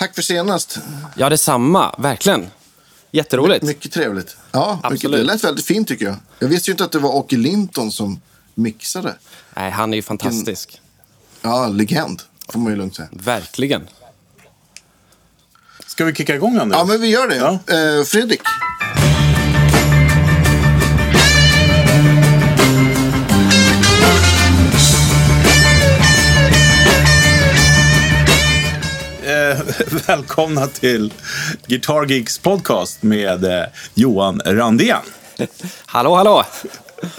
[0.00, 0.78] Tack för senast.
[1.16, 1.94] Ja, detsamma.
[1.98, 2.46] Verkligen.
[3.10, 3.64] Jätteroligt.
[3.64, 4.36] Mycket trevligt.
[4.52, 5.20] Ja, mycket, Absolut.
[5.20, 6.16] det lät väldigt fint tycker jag.
[6.38, 8.20] Jag visste ju inte att det var Åke Linton som
[8.54, 9.14] mixade.
[9.56, 10.80] Nej, han är ju fantastisk.
[11.42, 12.22] Ja, legend.
[12.48, 13.08] Får man ju lugnt säga.
[13.12, 13.88] Verkligen.
[15.86, 16.78] Ska vi kicka igång Anders?
[16.78, 17.36] Ja, men vi gör det.
[17.36, 17.50] Ja.
[17.50, 18.42] Eh, Fredrik.
[30.06, 31.12] välkomna till
[31.66, 34.96] Guitar Geeks podcast med eh, Johan Randén.
[35.86, 36.44] Hallå, hallå!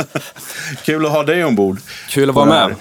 [0.83, 1.79] Kul att ha dig ombord.
[2.09, 2.75] Kul att vara med.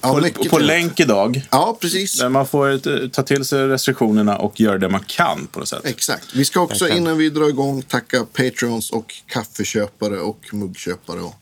[0.00, 1.46] Ja, På, länk idag.
[1.50, 2.18] Ja, precis.
[2.18, 5.68] Där man får eh, ta till sig restriktionerna och göra det man kan på något
[5.68, 5.84] sätt.
[5.84, 6.34] Exakt.
[6.34, 11.34] Vi ska också innan vi drar igång tacka Patreons och kaffeköpare och muggköpare och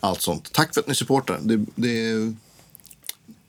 [0.00, 0.52] allt sånt.
[0.52, 1.38] Tack för att ni supportar.
[1.42, 2.32] Det, det,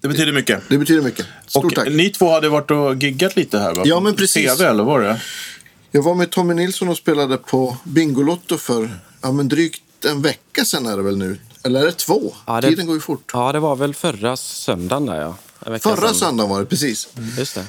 [0.03, 0.61] Det betyder mycket.
[0.69, 1.25] det betyder mycket.
[1.47, 1.87] Stort Och tack.
[1.89, 3.81] ni två hade varit och giggat lite här va?
[3.85, 4.57] Ja, men precis.
[4.57, 5.21] TV eller var det?
[5.91, 8.89] Jag var med Tommy Nilsson och spelade på Bingolotto för
[9.21, 11.37] ja, men drygt en vecka sedan är det väl nu.
[11.63, 12.33] Eller är det två?
[12.45, 13.31] Ja, det- Tiden går ju fort.
[13.33, 15.35] Ja, det var väl förra söndagen där, ja.
[15.79, 16.15] Förra sedan.
[16.15, 17.07] söndagen var det, precis.
[17.37, 17.65] Just det.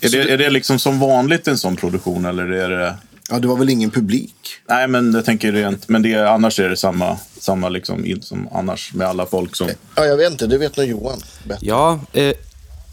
[0.00, 2.96] Är det, är det liksom som vanligt en sån produktion eller är det...
[3.32, 4.34] Ja, det var väl ingen publik.
[4.68, 5.88] Nej, men jag tänker rent...
[5.88, 9.68] Men det, annars är det samma, samma liksom, som annars med alla folk som...
[9.96, 10.46] Ja, jag vet inte.
[10.46, 11.66] Det vet nog Johan bättre.
[11.66, 12.34] Ja, eh,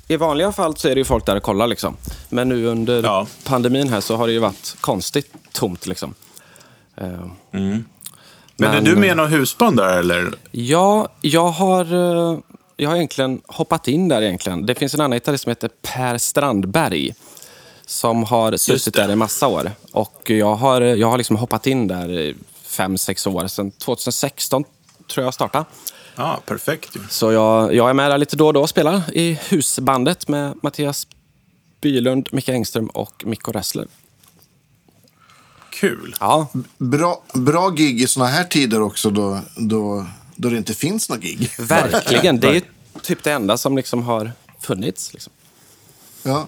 [0.08, 1.98] i vanliga fall så är det ju folk där och kollar liksom.
[2.30, 3.28] Men nu under Ja.
[3.44, 6.14] pandemin här så har det ju varit konstigt tomt liksom.
[6.98, 7.08] Eh,
[7.52, 7.84] Men,
[8.58, 10.32] är Men- du med i något husband där eller?
[10.52, 11.86] Ja, jag har,
[12.34, 12.40] eh,
[12.78, 14.66] jag har egentligen hoppat in där egentligen.
[14.66, 17.14] Det finns en annan gitarrist som heter Per Strandberg.
[17.90, 19.72] Som har suttit där i massa år.
[19.92, 23.48] Och jag har, jag har liksom hoppat in där i fem, sex år.
[23.48, 24.64] Sedan 2016
[25.14, 25.66] tror jag startade.
[26.16, 27.00] Ja, perfekt ju.
[27.10, 30.60] Så jag, jag är med där lite då och då och spelar i husbandet med
[30.64, 31.08] Mattias
[31.82, 33.88] Bylund, Micke Engström och Mikko Ressler.
[35.72, 36.16] Kul.
[36.20, 40.06] Ja, Bra, bra gig i såna här tider också då, då,
[40.36, 41.52] då det inte finns några gig.
[41.60, 42.40] verkligen.
[42.40, 42.64] Det är
[43.02, 45.14] typ det enda som liksom har funnits.
[45.14, 45.34] Liksom.
[46.24, 46.48] Ja.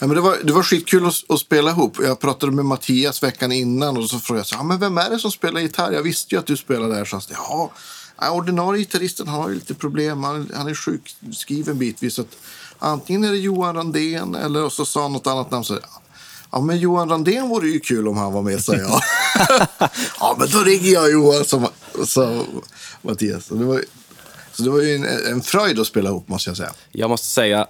[0.00, 1.96] Ja, men det, var, det var skitkul att, att spela ihop.
[2.02, 5.10] Jag pratade med Mattias veckan innan och så frågade jag så, ja, men vem är
[5.10, 5.92] det som spelar gitarr?
[5.92, 7.04] Jag visste ju att du spelade där.
[7.04, 7.70] Så han sa,
[8.20, 10.24] ja, ordinarie gitarristen har ju lite problem.
[10.24, 12.14] Han, han är sjukskriven bitvis.
[12.14, 12.36] Så att,
[12.78, 15.64] antingen är det Johan Randén eller och så sa han något annat namn.
[15.64, 15.78] Så,
[16.52, 19.00] ja, men Johan Randén vore ju kul om han var med, sa jag.
[20.20, 21.70] ja, men då ringer jag Johan, sa,
[22.06, 22.44] sa
[23.02, 23.46] Mattias.
[23.46, 23.84] Så det var,
[24.52, 26.72] så det var ju en, en fröjd att spela ihop, måste jag säga.
[26.92, 27.66] Jag måste säga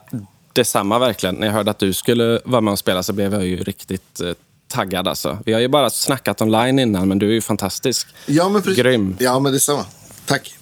[0.61, 1.35] detsamma verkligen.
[1.35, 4.21] När jag hörde att du skulle vara med och spela så blev jag ju riktigt
[4.21, 4.33] eh,
[4.69, 5.09] taggad.
[5.09, 5.39] Alltså.
[5.47, 8.09] Vi har ju bara snackat online innan, men du är ju fantastisk.
[8.27, 8.79] Ja, men precis.
[8.79, 9.17] Grym.
[9.19, 9.85] Ja, men detsamma.
[10.27, 10.55] Tack.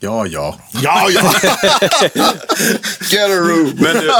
[0.00, 0.58] Ja, ja.
[0.82, 1.32] Ja, ja!
[3.10, 3.72] Get a room!
[3.76, 4.10] Men du,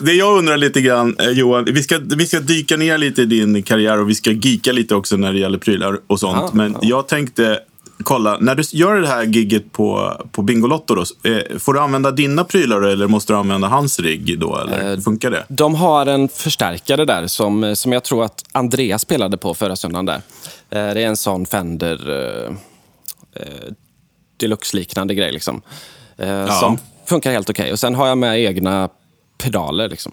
[0.04, 3.26] det jag undrar lite grann, eh, Johan, vi ska, vi ska dyka ner lite i
[3.26, 6.36] din karriär och vi ska geeka lite också när det gäller prylar och sånt.
[6.36, 6.78] Ja, Men ja.
[6.82, 7.60] jag tänkte,
[8.04, 12.10] kolla, när du gör det här gigget på, på Bingolotto, då, eh, får du använda
[12.10, 14.58] dina prylar eller måste du använda hans rigg då?
[14.58, 15.44] Eller Eh, funkar det?
[15.48, 20.06] De har en förstärkare där som, som jag tror att Andreas spelade på förra söndagen.
[20.06, 20.14] Där.
[20.70, 22.54] Eh, Det är en sån Fender eh,
[23.42, 23.72] eh,
[24.36, 25.32] Deluxe-liknande grej.
[25.32, 25.62] Liksom.
[26.16, 27.72] Eh, Som funkar helt okej.
[27.72, 28.88] Och Sen har jag med egna
[29.38, 29.88] pedaler.
[29.88, 30.12] Liksom.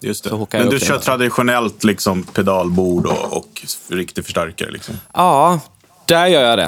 [0.00, 0.46] Just det.
[0.52, 4.70] Men du kör traditionellt liksom, pedalbord och, och riktig förstärkare?
[4.70, 4.94] Liksom.
[5.14, 5.60] Ja,
[6.06, 6.64] där gör jag det.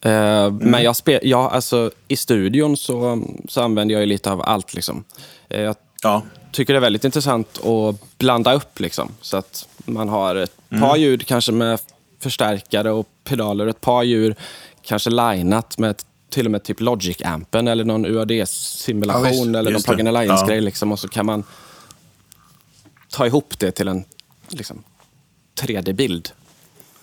[0.00, 0.56] Eh, Mm.
[0.70, 4.74] Men jag spel, ja, alltså, i studion så, så använder jag lite av allt.
[4.74, 5.04] Liksom.
[5.48, 6.22] Eh, Jag Ja.
[6.52, 8.80] tycker det är väldigt intressant att blanda upp.
[8.80, 10.82] Liksom, så att man har ett Mm.
[10.88, 11.80] par ljud kanske med
[12.20, 13.66] förstärkare och pedaler.
[13.66, 14.34] Ett par ljud
[14.82, 19.44] kanske linat med ett- till och med typ Logic-ampen eller någon Ja, UAD-simulation visst.
[19.56, 19.82] eller någon.
[19.82, 20.56] Plug-in Alliance-grej.
[20.56, 20.60] Ja.
[20.64, 21.44] Liksom, och så kan man
[23.10, 24.04] ta ihop det till en
[24.48, 24.82] liksom,
[25.60, 26.28] 3D-bild.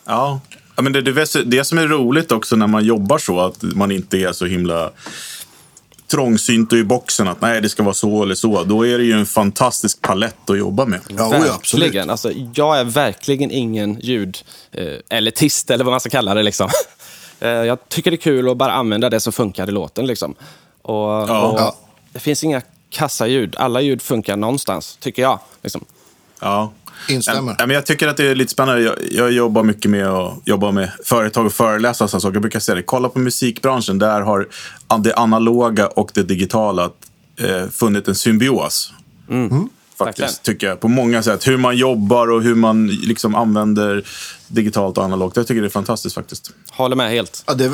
[0.06, 0.40] Ja.
[0.76, 3.64] Ja men det, det, är det som är roligt också när man jobbar så, att
[3.64, 4.92] man inte är så himla
[6.08, 8.64] trångsynt och i boxen att nej, det ska vara så eller så.
[8.64, 11.00] Då är det ju en fantastisk palett att jobba med.
[11.18, 11.86] Ja, oj, absolut.
[11.86, 12.10] Verkligen.
[12.10, 16.44] Alltså, jag är verkligen ingen ljud-elitist, eller vad man ska kalla det.
[16.44, 16.70] Liksom.
[17.40, 20.06] Eh, jag tycker det är kul att bara använda det som funkar i låten.
[20.08, 20.36] Liksom.
[20.82, 21.42] Och, Ja.
[21.42, 21.76] och Ja.
[22.12, 23.56] Det finns inga kassaljud.
[23.58, 25.40] Alla ljud funkar någonstans, tycker jag.
[25.62, 25.86] Liksom.
[26.42, 26.72] Ja.
[27.10, 27.56] Instämmer.
[27.60, 28.82] Ja, men jag tycker att det är lite spännande.
[28.82, 32.36] Jag, jag jobbar mycket med att jobba med företag och föreläsa och sådana saker.
[32.36, 32.84] Jag brukar säga det.
[32.84, 34.00] Kolla på musikbranschen.
[34.00, 34.48] Där har
[35.04, 36.90] det analoga och det digitala
[37.40, 38.94] eh, funnit en symbios.
[39.28, 39.70] Verkligen.
[39.98, 40.80] Faktiskt, tycker jag.
[40.80, 41.48] På många sätt.
[41.48, 44.04] Hur man jobbar och hur man liksom använder
[44.48, 45.38] digitalt och analogt.
[45.38, 46.52] Jag tycker det är fantastiskt faktiskt.
[46.72, 47.44] Håller med helt.
[47.48, 47.74] Ja, det, är,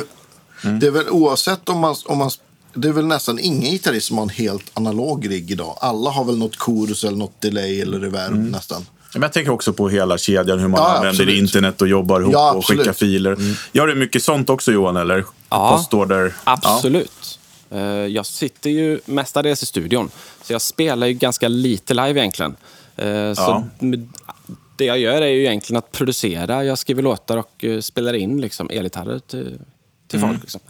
[0.80, 2.30] det är väl oavsett om man, om man
[2.74, 5.78] det är väl nästan ingen gitarrist som har en helt analog rigg idag.
[5.80, 8.50] Alla har väl något chorus eller något delay eller reverb Mm.
[8.50, 8.86] nästan.
[9.12, 11.38] Men jag tänker också på hela kedjan, hur man Ja, använder absolut.
[11.38, 13.36] internet och jobbar ihop Ja, och skickar filer.
[13.72, 15.24] Gör du mycket sånt också Johan, eller?
[15.48, 15.70] Ja.
[15.76, 16.34] Postorder?
[16.44, 17.38] Absolut.
[17.70, 20.10] Eh, Jag sitter ju mestadels i studion,
[20.42, 22.56] så jag spelar ju ganska lite live egentligen.
[22.96, 23.34] Eh, Ja.
[23.34, 23.64] Så
[24.76, 26.64] det jag gör är ju egentligen att producera.
[26.64, 29.58] Jag skriver låtar och eh, spelar in liksom, elgitarrer till,
[30.08, 30.30] till Mm.
[30.30, 30.40] folk.
[30.42, 30.60] Liksom.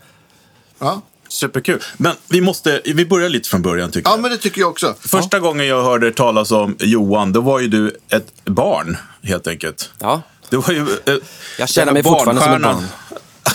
[0.78, 1.00] Ja,
[1.32, 1.80] Superkul.
[1.96, 4.22] Men vi, måste, vi börjar lite från början tycker ja jag.
[4.22, 4.94] men det tycker jag också.
[5.00, 9.90] Första gången jag hörde talas om Johan, då var ju du ett barn, helt enkelt.
[9.98, 10.22] Ja.
[10.48, 11.14] Det var ju, eh,
[11.58, 12.84] Jag känner mig fortfarande som ett barn.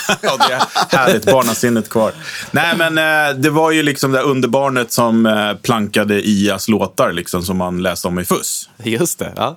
[0.21, 1.25] ja, det är härligt.
[1.25, 2.11] Barnasinnet kvar.
[2.51, 7.43] Nej, men eh, det var ju liksom det underbarnet som eh, plankade Ias låtar, liksom,
[7.43, 8.69] som man läste om i Fuss.
[8.83, 9.33] Just det.
[9.35, 9.55] Ja.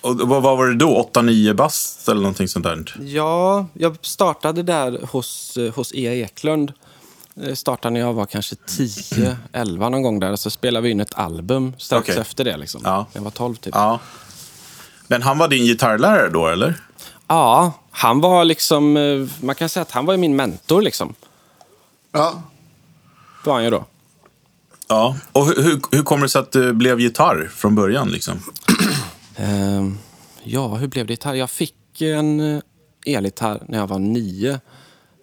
[0.00, 1.10] Och vad, vad var det då?
[1.14, 2.94] 8-9 bast eller någonting sånt där?
[3.00, 6.72] Ja, jag startade där hos, eh, hos Ia Eklund.
[7.42, 10.36] Eh, Startade när jag var kanske 10, 11 någon gång där.
[10.36, 12.20] Så spelade vi in ett album strax Okej.
[12.20, 12.56] efter det.
[12.56, 12.80] Liksom.
[12.84, 13.06] Ja.
[13.12, 13.74] Jag var 12 typ.
[13.74, 14.00] Ja.
[15.06, 16.74] Men han var din gitarrlärare då, eller?
[17.28, 21.14] Ja, han var liksom, eh, man kan säga att han var min mentor liksom.
[22.12, 22.42] Ja.
[23.44, 23.84] Det var han ju då.
[24.88, 25.16] Ja.
[25.32, 28.08] Och hur, hur, hur kommer det sig att det blev gitarr från början?
[28.08, 28.42] Liksom?
[29.36, 29.98] Ehm,
[30.42, 31.34] ja, hur blev det gitarr?
[31.34, 32.62] Jag fick en eh,
[33.06, 34.60] elgitarr när jag var nio.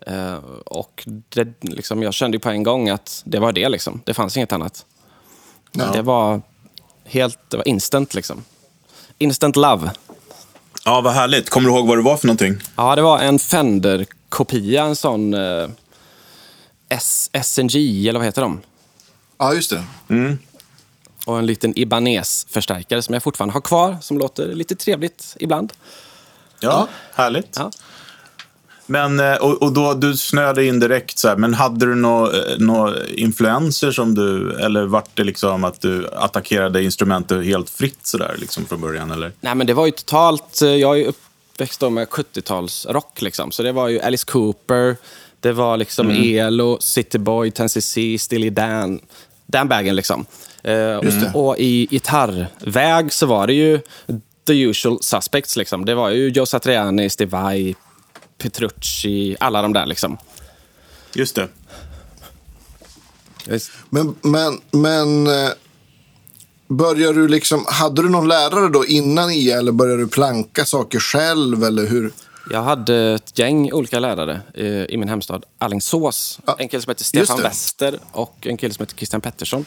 [0.08, 0.36] Eh,
[0.66, 4.02] och det, liksom, jag kände på en gång att det var det liksom.
[4.06, 4.86] Det fanns inget annat.
[5.72, 6.42] Det var
[7.06, 8.44] helt, det var instant liksom.
[9.18, 9.92] Instant love.
[10.86, 11.50] Ja, vad härligt.
[11.50, 12.58] Kommer du ihåg vad det var för någonting?
[12.76, 15.68] Ja, det var en Fender-kopia, en sån eh,
[17.44, 18.62] SNG, eller vad heter de?
[19.38, 19.84] ja, just det.
[21.26, 25.74] Och en liten Ibanez-förstärkare som jag fortfarande har kvar, som låter lite trevligt ibland.
[26.60, 27.56] Ja, härligt.
[27.56, 27.72] Ja.
[28.86, 32.32] Men, eh, och, och då, du snöade in direkt, så här, men hade du några
[32.58, 38.36] nå influenser som du, eller vart det liksom att du attackerade instrumentet helt fritt sådär
[38.40, 39.12] liksom från början?
[39.12, 39.32] Eller?
[39.42, 40.62] Nej, men det var ju totalt...
[40.62, 43.52] eh, Jag är uppväxt med 70-talstalsrock, liksom.
[43.52, 44.96] Så det var ju Alice Cooper,
[45.40, 49.00] det var liksom Elo, City Boy, 10cc, Steely Dan.
[49.46, 50.26] Den vägen liksom.
[50.64, 50.98] Eh,
[51.34, 53.80] och i gitarrväg så var det ju
[54.48, 55.58] the usual suspects.
[55.58, 55.86] Liksom.
[55.86, 57.76] Det var ju Joe Satriani, Steve Vai,
[58.38, 60.18] Petrucci, alla de där liksom.
[61.14, 61.48] Just det.
[63.90, 65.50] Men, men, men eh,
[66.68, 71.00] börjar du liksom, hade du någon lärare då innan IA eller började du planka saker
[71.00, 72.12] själv eller hur?
[72.50, 76.40] Jag hade ett gäng olika lärare eh, i min hemstad Alingsås.
[76.46, 77.42] Ja, En kille som heter just Stefan.
[77.44, 79.66] Wester och en kille som heter Christian Pettersson.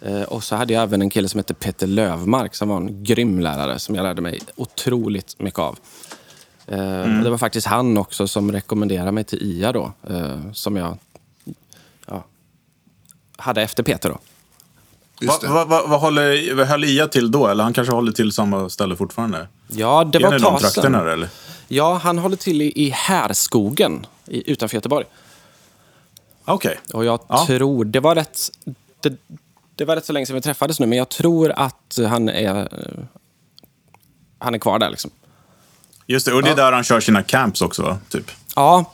[0.00, 3.04] Eh, och så hade jag även en kille som heter Peter Lövmark som var en
[3.04, 5.78] grym lärare som jag lärde mig otroligt mycket av.
[6.68, 7.24] Eh, Mm.
[7.24, 10.98] det var faktiskt han också som rekommenderade mig till IA då, eh, som jag
[12.06, 12.24] ja,
[13.36, 14.18] hade efter Peter då.
[15.26, 17.46] Vad va, va, vad håller, vad höll Ia till då?
[17.46, 19.48] Eller han kanske håller till samma ställe fortfarande?
[19.68, 20.70] Ja, det var ett de tag sedan.
[20.70, 21.28] trakterna eller?
[21.68, 25.06] Ja, han håller till i, i Härskogen i, utanför Göteborg.
[26.44, 26.78] Okej.
[26.92, 27.46] Och jag Ja.
[27.46, 28.38] tror, det var rätt...
[29.00, 29.16] Det,
[29.74, 32.56] det var rätt så länge sedan vi träffades nu, men jag tror att han är,
[32.58, 33.04] eh,
[34.38, 34.90] han är kvar där.
[34.90, 35.10] Liksom.
[36.10, 37.98] Just det, och det är där han kör sina camps också va?
[38.08, 38.30] Typ.
[38.56, 38.92] Ja,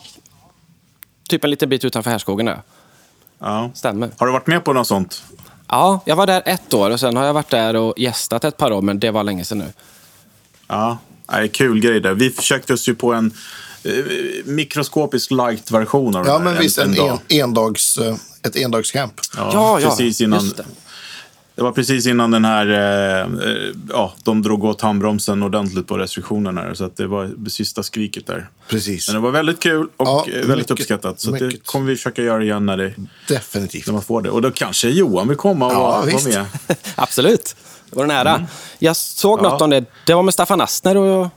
[1.28, 2.62] typ en liten bit utanför Härskogen där.
[3.38, 3.70] Ja.
[3.74, 4.10] Stämmer.
[4.16, 5.22] Har du varit med på något sånt?
[5.68, 8.56] Ja, jag var där ett år och sen har jag varit där och gästat ett
[8.56, 9.72] par år, men det var länge sedan nu.
[10.68, 10.98] Ja,
[11.32, 12.14] Nej, kul grej där.
[12.14, 13.32] Vi försökte oss ju på en
[13.84, 13.92] eh,
[14.44, 17.18] mikroskopisk light-version av Ja, det där men visst, en, dag.
[17.28, 19.14] en, endags, eh, ett endagscamp.
[19.36, 20.60] Ja, Ja, ja, precis innan, just
[21.54, 21.62] det.
[21.62, 23.20] var precis innan den här, eh,
[23.50, 26.74] eh, ja, de drog åt handbromsen ordentligt på restriktionerna.
[26.74, 28.48] Så att det var det sista skriket där.
[28.68, 29.08] Precis.
[29.08, 31.20] Men det var väldigt kul och Ja, eh, väldigt mycket- uppskattat.
[31.20, 32.94] Så det kommer vi försöka göra igen när, det,
[33.28, 33.86] Definitivt.
[33.86, 34.30] när man får det.
[34.30, 36.26] Och då kanske Johan vill komma och Ja, vara, vara visst.
[36.28, 36.46] med.
[36.94, 37.56] Absolut.
[37.90, 38.46] Det var en ära.
[38.78, 39.44] Jag såg Mm.
[39.44, 39.50] Ja.
[39.52, 39.84] något om det.
[40.06, 41.28] Det var med Staffan Astner och,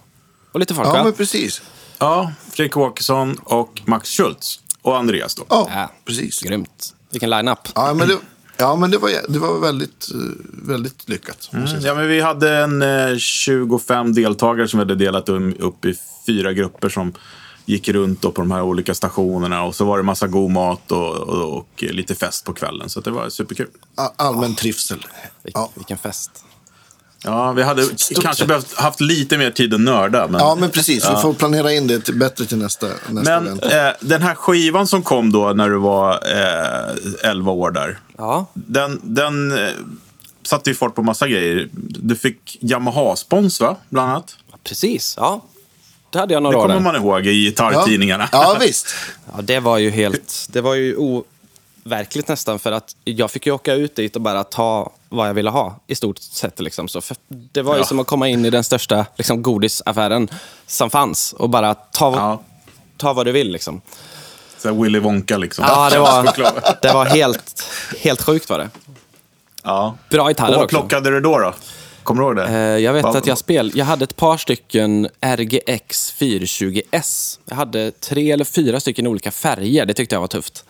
[0.51, 1.03] och lite folk, Ja, va?
[1.03, 1.61] men precis.
[1.99, 4.59] Ja, Fredrik Åkesson och Max Schultz.
[4.81, 5.45] Och Andreas då.
[5.49, 5.91] Ja, Ja.
[6.05, 6.39] precis.
[6.39, 6.93] Grymt.
[7.11, 7.59] Vilken line-up.
[7.75, 8.17] Ja, men det,
[8.57, 10.07] ja, men det var, det var väldigt,
[10.67, 11.49] väldigt lyckat.
[11.53, 15.85] Mm, ja, men vi hade en eh, 25 deltagare som vi hade delat um, upp
[15.85, 15.95] i
[16.25, 17.13] fyra grupper som
[17.65, 19.63] gick runt på de här olika stationerna.
[19.63, 22.89] Och så var det massa god mat och, och, och lite fest på kvällen.
[22.89, 23.67] Så det var superkul.
[23.95, 25.05] A- Allmän trivsel.
[25.43, 25.69] Ja.
[25.75, 26.43] Vilken fest.
[27.27, 27.83] Ja, vi hade
[28.21, 30.27] kanske behövt haft lite mer tid att nörda.
[30.27, 31.09] Men, ja, men precis.
[31.09, 34.87] Vi får planera in det till, bättre till nästa, nästa men eh, den här skivan
[34.87, 36.11] som kom då när du var
[37.23, 37.99] eh, 11 år där.
[38.17, 39.69] Ja, Den, den eh,
[40.43, 41.69] satte ju fart på massa grejer.
[41.73, 43.75] Du fick Yamaha-spons va?
[43.89, 44.35] Bland annat.
[44.63, 45.13] precis.
[45.17, 45.45] Ja,
[46.09, 46.81] det hade jag Det några år kommer där.
[46.81, 47.49] man ihåg i Ja.
[47.49, 48.29] gitarrtidningarna.
[48.31, 48.87] ja, visst.
[49.35, 50.47] Ja, det var ju helt...
[50.49, 50.95] Det var ju
[51.87, 52.59] overkligt nästan.
[52.59, 55.79] För att jag fick ju åka ut dit och bara ta vad jag ville ha
[55.87, 56.59] i stort sett.
[56.59, 56.87] Liksom.
[56.87, 57.85] Så för det var ju Ja.
[57.85, 60.29] som att komma in i den största liksom, godisaffären
[60.65, 62.41] som fanns och bara ta, Ja.
[62.97, 63.51] ta vad du vill.
[63.51, 63.81] Liksom.
[64.57, 65.65] Så Willy Wonka liksom.
[65.67, 66.23] Ja, det var,
[66.81, 67.63] det var helt,
[67.99, 68.69] helt sjukt var det.
[69.63, 69.95] ja.
[70.09, 70.77] Bra gitarrer vad också.
[70.77, 71.37] plockade du då?
[71.39, 71.53] då?
[72.03, 72.43] Kommer du ihåg det?
[72.47, 77.39] Eh, Jag vet Vad- att jag spel, jag hade ett par stycken RGX 420S.
[77.45, 79.85] Jag hade tre eller fyra stycken olika färger.
[79.85, 80.65] Det tyckte jag var tufft.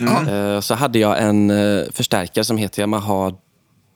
[0.00, 3.32] Eh, Så hade jag en eh, förstärkare som heter Yamaha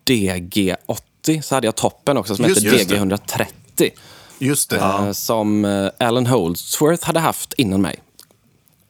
[0.09, 1.40] DG80.
[1.43, 2.97] Så hade jag toppen också som Just- hette just det.
[2.97, 3.90] DG130.
[4.38, 4.76] Just det.
[4.76, 5.64] eh, Som
[5.99, 7.99] Alan Holdsworth hade haft innan mig.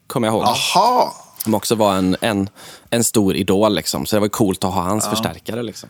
[0.07, 0.45] Kommer jag ihåg.
[0.45, 1.15] Aha!
[1.45, 2.49] Som också var en, en,
[2.91, 3.75] en stor idol.
[3.75, 4.07] Liksom.
[4.07, 5.63] Så det var coolt att ha hans förstärkare.
[5.63, 5.89] Liksom.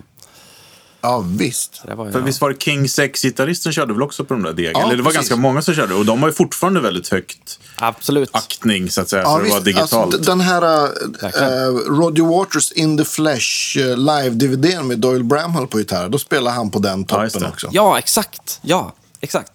[1.01, 1.83] Ja, visst.
[1.87, 4.53] Det var, ju- För visst var det King 6-gitarristen körde väl också på de där
[4.53, 4.73] degen?
[4.75, 5.17] Ja, Eller det var precis.
[5.29, 5.95] ganska många som körde.
[5.95, 8.31] Och de har ju fortfarande väldigt högt Absolut.
[8.33, 9.65] aktning så att säga Ja, för att vara visst.
[9.65, 10.15] digitalt.
[10.15, 10.91] Alltså, den här uh,
[11.23, 11.75] Verkligen.
[11.79, 16.09] Roger Waters In the Flesh uh, live-DVDn med Doyle Bramhall på gitarr.
[16.09, 17.49] Då spelar han på den Ja, toppen det.
[17.49, 17.69] också.
[17.73, 18.59] Ja, exakt.
[18.63, 19.53] Ja, exakt.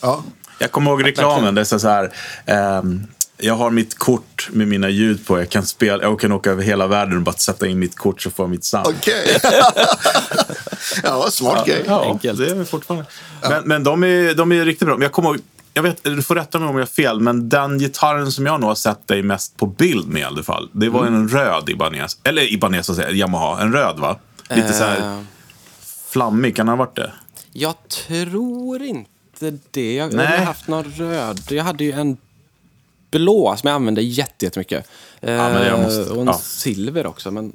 [0.00, 0.22] Ja.
[0.58, 1.54] Jag kommer ihåg reklamen.
[1.54, 2.12] Det är så här.
[2.46, 3.02] ehm,
[3.38, 5.38] jag har mitt kort med mina ljud på.
[5.38, 8.22] Jag kan, spela, jag kan åka över hela världen och bara sätta in mitt kort
[8.22, 8.86] så får jag mitt sound.
[8.86, 9.38] Okej.
[11.02, 11.84] ja, smart grej.
[11.86, 12.38] Ja, Enkelt.
[12.38, 13.06] det är vi fortfarande.
[13.42, 14.96] Men, men de, är, de är riktigt bra.
[14.96, 15.38] Men jag kommer
[15.76, 18.60] jag vet, du får rätta mig om jag har fel, men den gitarren som jag
[18.60, 20.70] nog har sett dig mest på bild med i alla fall.
[20.72, 22.18] Det var en röd Ibanez.
[22.24, 23.62] Eller Ibanez, säga, Yamaha.
[23.62, 24.18] En röd va?
[24.50, 25.20] Lite så här Eh,
[26.08, 27.12] flammig, kan den ha varit det?
[27.52, 29.94] Jag tror inte det.
[29.94, 31.40] Jag, jag har haft någon röd.
[31.48, 32.16] Jag hade ju en
[33.18, 34.86] blå som jag använde jätte- jättemycket.
[35.20, 36.38] Eh, men jag måste- och en ja.
[36.42, 37.30] silver också.
[37.30, 37.52] Men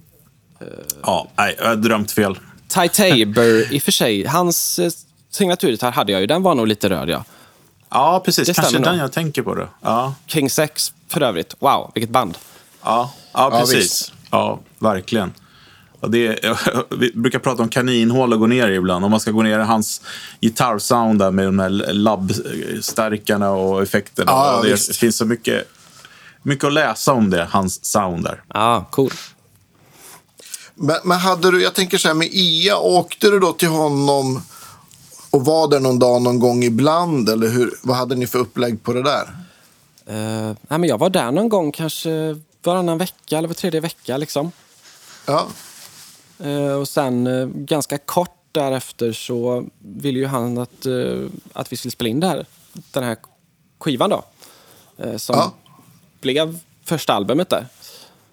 [1.03, 2.39] Ja, nej, jag har drömt fel.
[2.67, 4.91] Ty Tabor, i och för sig, hans eh,
[5.31, 6.27] signaturgitarr hade jag ju.
[6.27, 7.23] Den var nog lite röd, ja.
[7.89, 8.47] Ja, precis.
[8.47, 9.03] Det Kanske den nog.
[9.03, 9.55] jag tänker på.
[9.55, 9.67] Det.
[9.81, 11.55] Ja, King 6 för övrigt.
[11.59, 12.37] Wow, vilket band.
[12.83, 13.75] ja, ja Ja, precis.
[13.77, 14.13] visst.
[14.31, 15.33] Ja, verkligen.
[16.07, 16.57] Det är,
[16.95, 19.05] vi brukar prata om kaninhål och gå ner i ibland.
[19.05, 20.01] Om man ska gå ner i hans
[20.41, 24.31] gitarrsound där med de här labbstärkarna och effekterna.
[24.31, 24.95] Ja, Och det visst.
[24.95, 25.67] finns så mycket,
[26.43, 28.43] mycket att läsa om det, hans sound där.
[28.53, 29.11] Ja, cool.
[30.75, 34.41] Men, men hade du, jag tänker så här med Ia, åkte du då till honom
[35.31, 37.29] och var där någon dag någon gång ibland?
[37.29, 39.23] Eller hur, vad hade ni för upplägg på det där?
[40.09, 42.09] Uh, nej, men jag var där någon gång, kanske
[42.63, 44.17] varannan vecka eller var tredje vecka.
[44.17, 44.51] Liksom.
[45.25, 45.47] Ja,
[46.79, 51.91] och sen eh, ganska kort därefter så ville ju han att, eh, att vi skulle
[51.91, 52.45] spela in det här,
[52.91, 53.17] den här
[53.79, 54.23] skivan då.
[54.97, 55.53] Eh, som Ja.
[56.21, 57.67] blev första albumet där.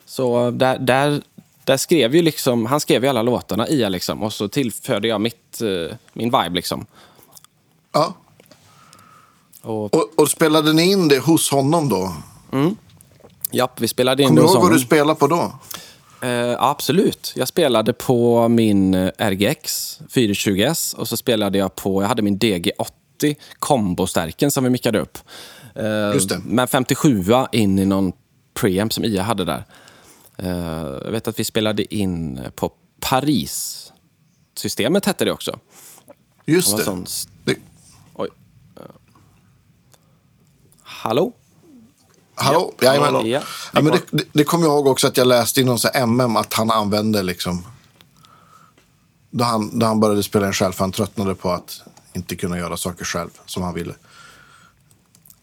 [0.06, 1.22] Så där, där,
[1.64, 5.20] där skrev ju liksom, han skrev ju alla låtarna i liksom och så tillförde jag
[5.20, 6.86] mitt, eh, min vibe liksom.
[7.92, 8.14] ja.
[9.62, 12.12] Och, Och, och spelade ni in det hos honom då?
[13.50, 14.78] japp, vi spelade in Kommer det du hos ihåg vad honom.
[14.78, 15.52] du spelade på då?
[16.20, 17.32] Eh, absolut.
[17.36, 22.38] Jag spelade på min eh, RGX 420S och så spelade jag på, jag hade min
[22.38, 25.18] DG80 kombostärken som vi mickade upp.
[25.74, 26.38] Eh, Just det.
[26.38, 28.12] Med 57 in i någon
[28.54, 29.64] preamp som IA hade där.
[30.38, 30.48] Eh,
[31.04, 35.58] jag vet att vi spelade in på Paris-systemet hette det också.
[36.46, 36.82] Just det.
[36.82, 37.06] sån
[37.44, 37.56] det.
[38.14, 38.28] Oj.
[38.76, 38.82] Eh,
[40.82, 41.32] Hallå?
[42.38, 42.74] Hallå?
[42.78, 43.14] Ja, Jajamän.
[43.14, 43.28] hallå.
[43.28, 43.40] Ja.
[43.72, 45.88] Ja, men det, det, det kommer jag ihåg också att jag läste i någon så
[45.94, 47.66] MM att han använde liksom...
[49.30, 51.80] Då han, då han började spela in själv, för han tröttnade på att
[52.12, 53.94] inte kunna göra saker själv som han ville.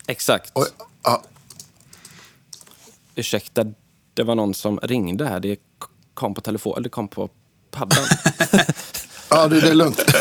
[0.07, 0.51] Exakt.
[0.53, 0.67] Och,
[1.03, 1.23] ja,
[3.15, 3.65] Ursäkta,
[4.13, 5.39] det var någon som ringde här.
[5.39, 5.57] Det
[6.13, 7.29] kom på telefon, eller det kom på
[7.71, 8.05] paddan.
[9.29, 10.03] ja det, det är lugnt.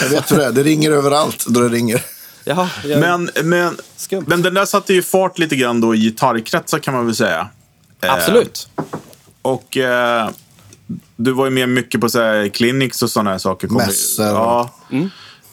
[0.00, 0.52] jag vet hur det är.
[0.52, 2.04] Det ringer överallt då det ringer.
[2.44, 3.00] Jaha, jag...
[3.00, 4.24] Men, men, Skumt.
[4.28, 7.48] men den där satte ju fart lite grann då i gitarrkretsar kan man väl säga.
[8.02, 8.68] Eh, Absolut.
[9.42, 10.30] Och eh,
[11.16, 13.68] du var ju med mycket på så här, clinics och sådana här saker.
[13.68, 14.26] Mässor.
[14.26, 14.70] Ja,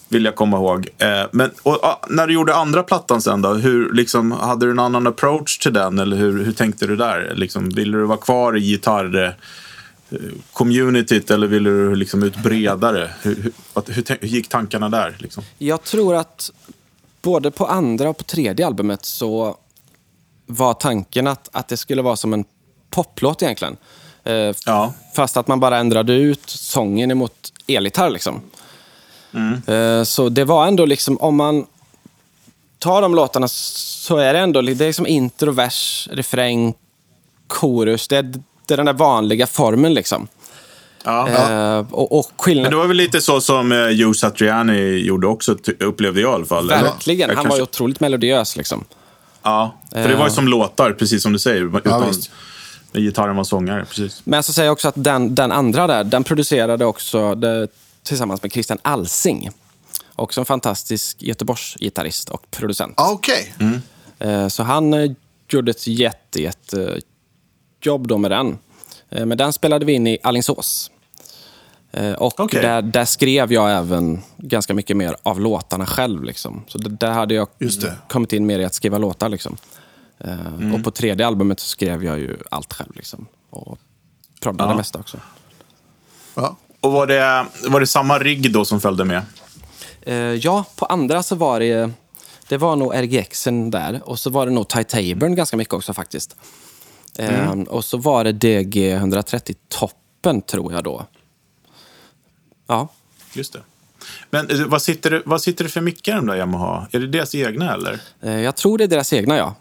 [0.10, 0.88] vill jag komma ihåg.
[0.98, 4.72] Eh, men och, ja, när du gjorde andra plattan sen då, hur, liksom, hade du
[4.72, 6.00] en annan approach till den?
[6.00, 7.34] Eller hur, hur tänkte du där?
[7.36, 9.26] Liksom, ville du vara kvar i gitarr...
[9.26, 9.32] eh,
[10.54, 13.10] communityt eller ville du liksom ut bredare?
[13.22, 13.52] Hur, hur,
[13.94, 15.16] hur, hur gick tankarna där?
[15.20, 15.44] Liksom?
[15.58, 16.52] Jag tror att
[17.22, 19.58] både på andra och på tredje albumet så
[20.46, 22.46] var tanken att, att det skulle vara som en
[22.90, 23.78] poplåt egentligen.
[24.24, 24.94] Eh, Ja.
[25.16, 28.10] Fast att man bara ändrade ut sången emot elgitarr.
[28.10, 28.42] Liksom.
[29.68, 31.66] Eh, så det var ändå liksom, om man
[32.80, 36.74] tar de låtarna så är det ändå det är som intro, vers, refräng,
[37.48, 38.08] chorus.
[38.08, 38.24] Det är,
[38.66, 40.28] det är den där vanliga formen liksom.
[41.08, 41.28] Ja.
[41.78, 42.72] Eh, och, och Men skillnad...
[42.72, 46.46] det var väl lite så som eh, Joe Satriani gjorde också, upplevde jag i alla
[46.46, 46.72] fall.
[46.72, 46.84] eller?
[46.84, 47.20] Verkligen.
[47.20, 48.84] Jag Han kanske- var ju otroligt melodiös liksom.
[49.44, 51.78] Ja, för det var ju som låtar, precis som du säger.
[51.78, 52.14] Utan.
[52.92, 54.22] När gitarren var sångare, precis.
[54.24, 57.68] Men så säger jag också att den, den andra där, den producerade också det,
[58.04, 59.50] tillsammans med Christian Alsing.
[60.16, 62.94] Också en fantastisk Göteborgsgitarrist och producent.
[62.98, 63.54] Ah, Okej.
[64.20, 65.12] Eh, Så han eh,
[65.50, 67.00] gjorde ett jätte, jätte
[67.82, 68.58] jobb då med den.
[69.10, 70.92] Eh, Men den spelade vi in i Alingsås.
[71.98, 72.62] Eh, Och Okej.
[72.62, 76.24] där, där skrev jag även ganska mycket mer av låtarna själv.
[76.24, 76.64] Liksom.
[76.68, 77.48] Så det, där hade jag
[78.10, 79.30] kommit in mer i att skriva låtar.
[79.30, 79.58] Liksom.
[80.20, 82.92] Eh, Och på tredje albumet så skrev jag ju allt själv.
[82.96, 83.26] Liksom.
[83.50, 83.78] Och
[84.42, 84.72] proddade Ja.
[84.72, 85.18] det mesta också.
[86.36, 86.56] Ja.
[86.82, 89.22] Och var det, var det samma rigg då som följde med?
[90.02, 91.92] Eh, ja, på andra så var det...
[92.50, 94.02] Det var nog RGXen där.
[94.06, 96.36] Och så var det nog Ty Tabern ganska mycket också faktiskt.
[97.20, 101.06] Eh, Och så var det DG 130 Toppen, tror jag då.
[102.68, 102.88] Ja.
[103.34, 103.60] Just det.
[104.30, 106.88] Men eh, vad sitter, det- vad sitter det för mickar i de där Yamaha?
[106.92, 108.00] Är det deras egna eller?
[108.22, 109.56] Eh, Jag tror det är deras egna, ja.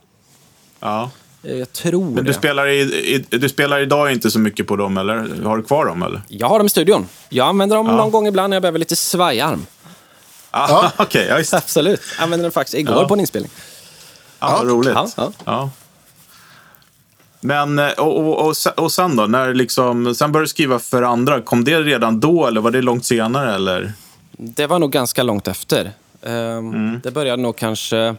[0.80, 1.10] Ja.
[1.42, 2.22] Eh, Jag tror Men det.
[2.22, 2.80] du spelar, i,
[3.14, 5.44] i, du spelar idag inte så mycket på dem, eller?
[5.44, 6.22] Har du kvar dem, eller?
[6.28, 7.08] Jag har dem i studion.
[7.28, 7.96] Jag använder dem Ja.
[7.96, 9.66] någon gång ibland när jag behöver lite svajarm.
[10.50, 11.56] Ah, Okej, ja, just det.
[11.56, 12.00] Absolut.
[12.16, 13.08] Jag använde den faktiskt igår Ja.
[13.08, 13.50] på en inspelning.
[14.40, 14.94] Ja, vad roligt.
[15.16, 15.70] Ja, ja.
[17.48, 17.66] Ja.
[17.66, 19.26] Men, eh, och, och, och, och sen då?
[19.26, 21.40] När liksom, sen började du skriva för andra.
[21.42, 23.54] Kom det redan då, eller var det långt senare?
[23.54, 23.92] Eller?
[24.32, 25.90] Det var nog ganska långt efter.
[26.22, 27.00] Ehm, Mm.
[27.02, 28.14] Det började nog kanske...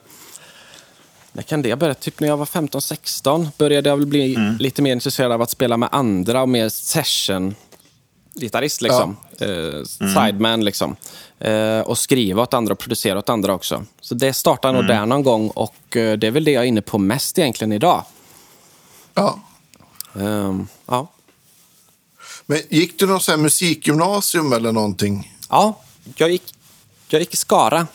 [1.32, 1.94] När kan det börja?
[1.94, 4.58] Typ när jag var 15-16 började jag väl bli Mm.
[4.58, 8.82] lite mer intresserad av att spela med andra och mer session-gitarrist.
[8.82, 9.18] Liksom.
[9.42, 9.86] Eh, Mm.
[10.26, 10.96] sideman liksom.
[11.40, 13.84] Eh, och skriva åt andra och producera åt andra också.
[14.02, 14.86] Så det startade Mm.
[14.86, 17.40] nog där någon gång och eh, det är väl det jag är inne på mest
[17.40, 18.04] egentligen idag.
[19.18, 19.40] Ja.
[20.16, 21.08] Ehm, ja.
[22.46, 25.38] Men gick du någon här musikgymnasium eller någonting?
[25.50, 25.82] ja,
[26.16, 26.56] jag gick,
[27.08, 27.88] jag gick i Skara.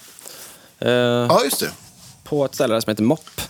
[0.78, 1.70] eh, Ja, just det.
[2.24, 3.40] På ett ställe som heter Mopp.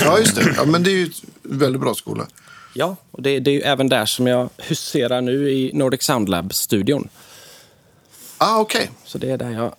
[0.00, 0.54] Ja, just det.
[0.56, 1.04] Ja, men det är ju
[1.44, 2.26] en väldigt bra skola.
[2.74, 6.28] Ja, och det, det är ju även där som jag huserar nu i Nordic Sound
[6.28, 7.08] Lab-studion.
[8.38, 8.90] Ah, okej.
[9.04, 9.74] Så det är där jag,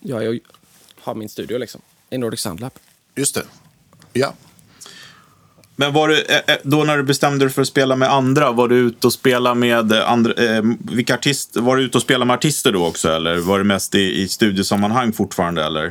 [0.00, 0.40] jag, jag
[1.00, 1.80] har min studio, liksom.
[2.10, 2.72] I Nordic Sound Lab.
[3.14, 3.44] Just det.
[4.12, 4.32] Ja.
[5.76, 8.52] Men var du, eh, eh, då när du bestämde dig för att spela med andra,
[8.52, 12.02] var du ute och spela med eh, andra, eh, vilka artist, var du ute och
[12.02, 13.08] spela med artister då också?
[13.08, 15.64] Eller var det mest i, i studiosammanhang fortfarande?
[15.64, 15.84] Eller?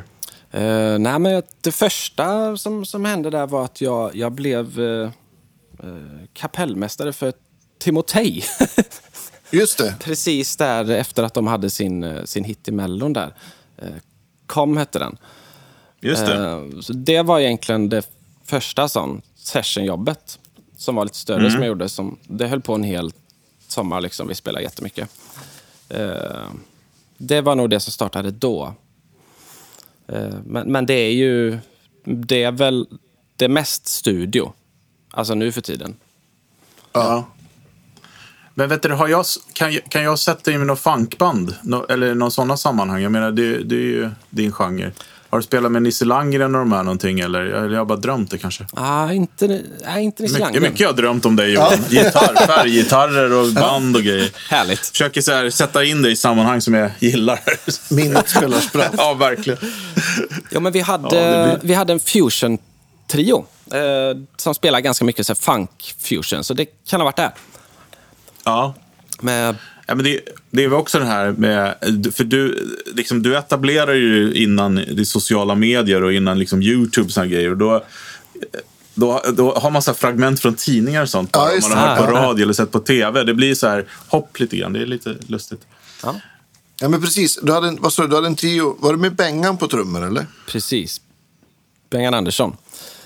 [0.52, 5.10] Eh, nej, men det första som, som hände där var att jag, jag blev eh,
[5.84, 7.34] eh, kapellmästare för
[7.80, 8.44] Timotej.
[9.52, 9.96] Just det.
[10.00, 13.34] Precis där efter att de hade sin, sin hit i Mellon där.
[13.78, 13.88] Eh,
[14.46, 15.18] Kom hette den.
[16.02, 16.36] Just det.
[16.36, 18.10] Eh, Så det var egentligen det
[18.46, 20.40] första sån sessionjobbet
[20.78, 21.52] som var lite större Mm.
[21.52, 21.90] som jag gjorde.
[21.90, 23.12] Som, det höll på en hel
[23.68, 24.02] sommar.
[24.02, 24.28] Liksom.
[24.28, 25.10] Vi spelade jättemycket.
[25.90, 26.48] Eh,
[27.18, 28.74] det var nog det som startade då.
[30.08, 31.60] Eh, men, men det är ju...
[32.04, 32.88] Det är väl
[33.36, 34.54] det är mest studio.
[35.12, 35.96] Alltså nu för tiden.
[36.94, 37.28] Ja.
[38.54, 41.56] Men vet du, har jag, kan, jag- kan jag sätta med något funkband?
[41.64, 43.02] Nå, eller någon sådana sammanhang?
[43.02, 44.92] Jag menar, det, det är ju din genre.
[45.32, 47.20] Har du spelat med Nisse Landgren och de här någonting?
[47.20, 48.66] Eller jag har bara drömt det kanske?
[48.74, 50.64] Ah, inte, nej, inte Nisse Mycket, Landgren.
[50.64, 51.74] mycket jag har drömt om dig Johan.
[51.90, 54.32] Gitarr, färggitarrer och band och grejer.
[54.50, 54.80] Härligt.
[54.80, 57.40] Försöker så här, sätta in dig i sammanhang som jag gillar.
[57.94, 58.94] Minnet spelar spratt.
[58.98, 59.60] ja, verkligen.
[60.52, 63.80] Jo, men vi hade, Ja, det blir- vi hade en fusion-trio eh,
[64.38, 67.32] som spelar ganska mycket så funk-fusion, så det kan ha varit där.
[68.44, 68.74] Ja.
[69.22, 69.56] Med,
[69.90, 70.20] Ja, men det,
[70.52, 71.76] det är väl också det här med,
[72.14, 77.28] för du, liksom, du etablerar ju innan det sociala medier och innan liksom, YouTube och
[77.28, 77.52] grejer.
[77.52, 77.84] Och då,
[78.94, 81.30] då, då har man så här fragment från tidningar och sånt.
[81.34, 83.24] Ja, man har hört på radio eller sett på tv.
[83.24, 84.74] Det blir så här hopp lite grann.
[84.74, 85.62] Det är lite lustigt.
[86.04, 86.16] ja,
[86.82, 87.40] Ja, men precis.
[87.44, 88.78] Du hade en, vad sa du, du hade en trio.
[88.80, 90.26] Var det med Bengan på trummor, eller?
[90.48, 91.02] precis.
[91.90, 92.58] Bengan Andersson.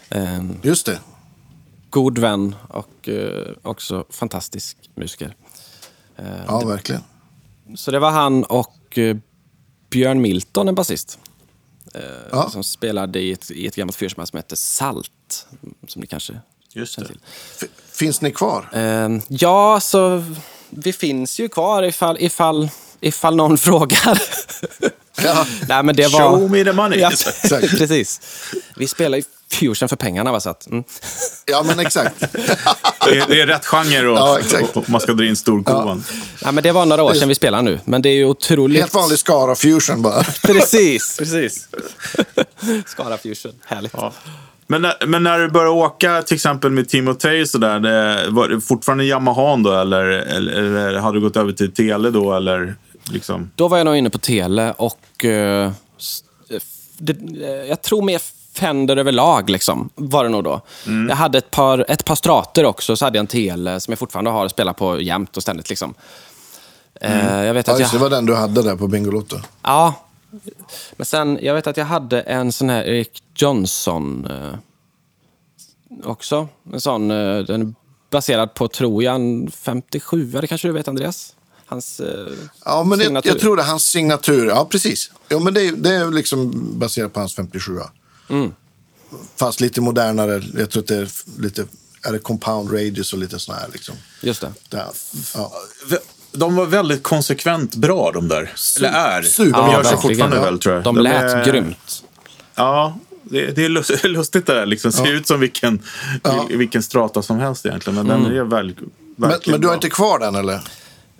[0.09, 0.99] Eh, Just det.
[1.89, 5.35] god vän och eh, också fantastisk musiker.
[6.47, 7.01] Ja, verkligen.
[7.75, 9.17] Så det var han och eh,
[9.89, 11.19] Björn Milton, en basist.
[12.31, 12.49] Ja.
[12.49, 15.47] Som spelade i ett, i ett gammalt fyrspår som heter Salt.
[15.87, 16.39] Som ni kanske
[16.73, 17.13] Just känner det.
[17.13, 17.21] till.
[17.61, 18.69] F- finns ni kvar?
[18.73, 20.23] Eh, ja, så
[20.69, 24.21] vi finns ju kvar ifall, ifall, ifall någon frågar.
[25.23, 25.45] Ja.
[25.67, 26.19] Nej, men det var...
[26.19, 26.99] Show me the money.
[26.99, 27.11] Ja,
[27.51, 28.21] precis.
[28.77, 30.31] Vi spelar ju fusion för pengarna.
[30.31, 30.83] Va, så att, mm.
[31.45, 32.19] Ja, men exakt.
[33.05, 34.77] Det är, det är rätt genre och, Ja, exakt.
[34.77, 36.03] och man ska dra in storkovan.
[36.43, 37.79] Nej, men det var några år sedan vi spelade nu.
[37.85, 38.79] Men det är ju otroligt...
[38.79, 40.23] Helt vanlig Skara Fusion bara.
[40.43, 41.67] Precis, precis.
[42.85, 43.51] Skara fusion.
[43.65, 43.93] Härligt.
[43.97, 44.13] Ja.
[44.67, 48.47] Men, när, men när du började åka till exempel med Timotej så där, det, var
[48.47, 52.75] det fortfarande Yamaha då eller, eller, eller hade du gått över till Tele då eller
[53.11, 53.51] liksom?
[53.55, 55.25] Då var jag nog inne på tele och...
[55.25, 55.71] eh,
[56.97, 58.21] det, eh, jag tror mer
[58.55, 60.61] Fender överlag liksom, var det nog då.
[61.09, 63.99] Jag hade ett par, ett par strater också, så hade jag en tele som jag
[63.99, 65.69] fortfarande har och spelar på jämt och ständigt.
[65.69, 65.93] Liksom.
[67.01, 69.37] Eh, jag vet Ja, att det jag, var den du hade där på Bingolotto.
[69.63, 69.93] ja,
[70.97, 74.59] men sen, jag vet att jag hade en sån här Eric Johnson eh,
[76.09, 76.47] också.
[76.73, 77.73] En sån, eh, den är
[78.11, 81.35] baserad på, tror jag, en 57 det kanske du vet Andreas?
[81.65, 82.07] Hans eh,
[82.65, 83.29] Ja, men det, signatur.
[83.29, 84.47] jag tror det hans signatur.
[84.47, 85.11] Ja, precis.
[85.27, 87.79] Ja, men det, är- det är liksom baserat på hans 57.
[88.29, 88.51] Mm.
[89.35, 90.43] Fast lite modernare.
[90.57, 91.07] Jag tror att det är
[91.41, 91.65] lite...
[92.07, 93.95] Är det compound radius och lite såna här liksom.
[94.21, 94.51] Just det.
[94.69, 94.85] Där.
[95.35, 95.51] Ja.
[96.31, 98.53] De var väldigt konsekvent bra de där.
[98.77, 99.21] Eller är.
[99.21, 100.83] super- de Ja, gör sig fortfarande väl tror jag.
[100.83, 102.03] De lät är- grymt.
[102.55, 104.65] Ja, det, det är lust- lustigt det där.
[104.65, 104.91] Liksom.
[104.91, 105.81] Ser ut som vilken,
[106.23, 106.45] Ja.
[106.49, 107.95] vilken strata som helst egentligen.
[108.07, 108.75] Men den är väl,
[109.15, 109.73] Men, men du har bra.
[109.73, 110.55] inte kvar den eller?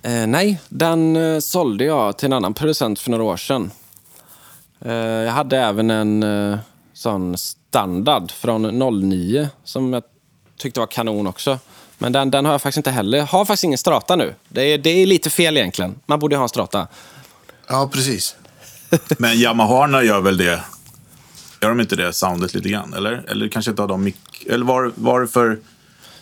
[0.02, 3.70] Eh, nej, den eh, sålde jag till en annan producent för några år sedan.
[4.84, 6.58] Eh, jag hade även en eh,
[6.94, 8.78] sån standard från
[9.10, 10.02] 09 som jag
[10.56, 11.58] tyckte var kanon också.
[11.98, 13.18] Men den, den har jag faktiskt inte heller.
[13.18, 14.34] Jag har faktiskt ingen strata nu.
[14.48, 15.94] Det är, det är lite fel egentligen.
[16.06, 16.86] Man borde ha en strata.
[17.68, 18.36] Ja, precis.
[19.18, 20.60] Men Yamaharna gör väl det?
[21.62, 22.94] Gör de inte det soundet lite grann?
[22.94, 24.46] Eller, eller kanske inte har de mick...
[24.46, 24.66] Eller
[25.16, 25.58] är det för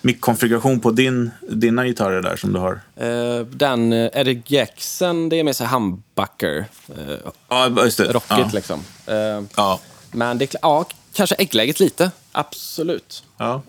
[0.00, 2.80] mickkonfiguration på din, dina gitarrer där som du har?
[2.96, 6.64] Eh, den eh, Eric Jackson, det är med sig humbucker.
[6.88, 8.04] Eh, Ja, just det.
[8.12, 8.50] rockigt ja.
[8.52, 8.80] liksom.
[9.06, 9.14] Eh,
[9.56, 9.80] Ja.
[10.12, 12.10] Men det ja, kanske äggläget lite.
[12.32, 13.22] Absolut.
[13.38, 13.62] ja.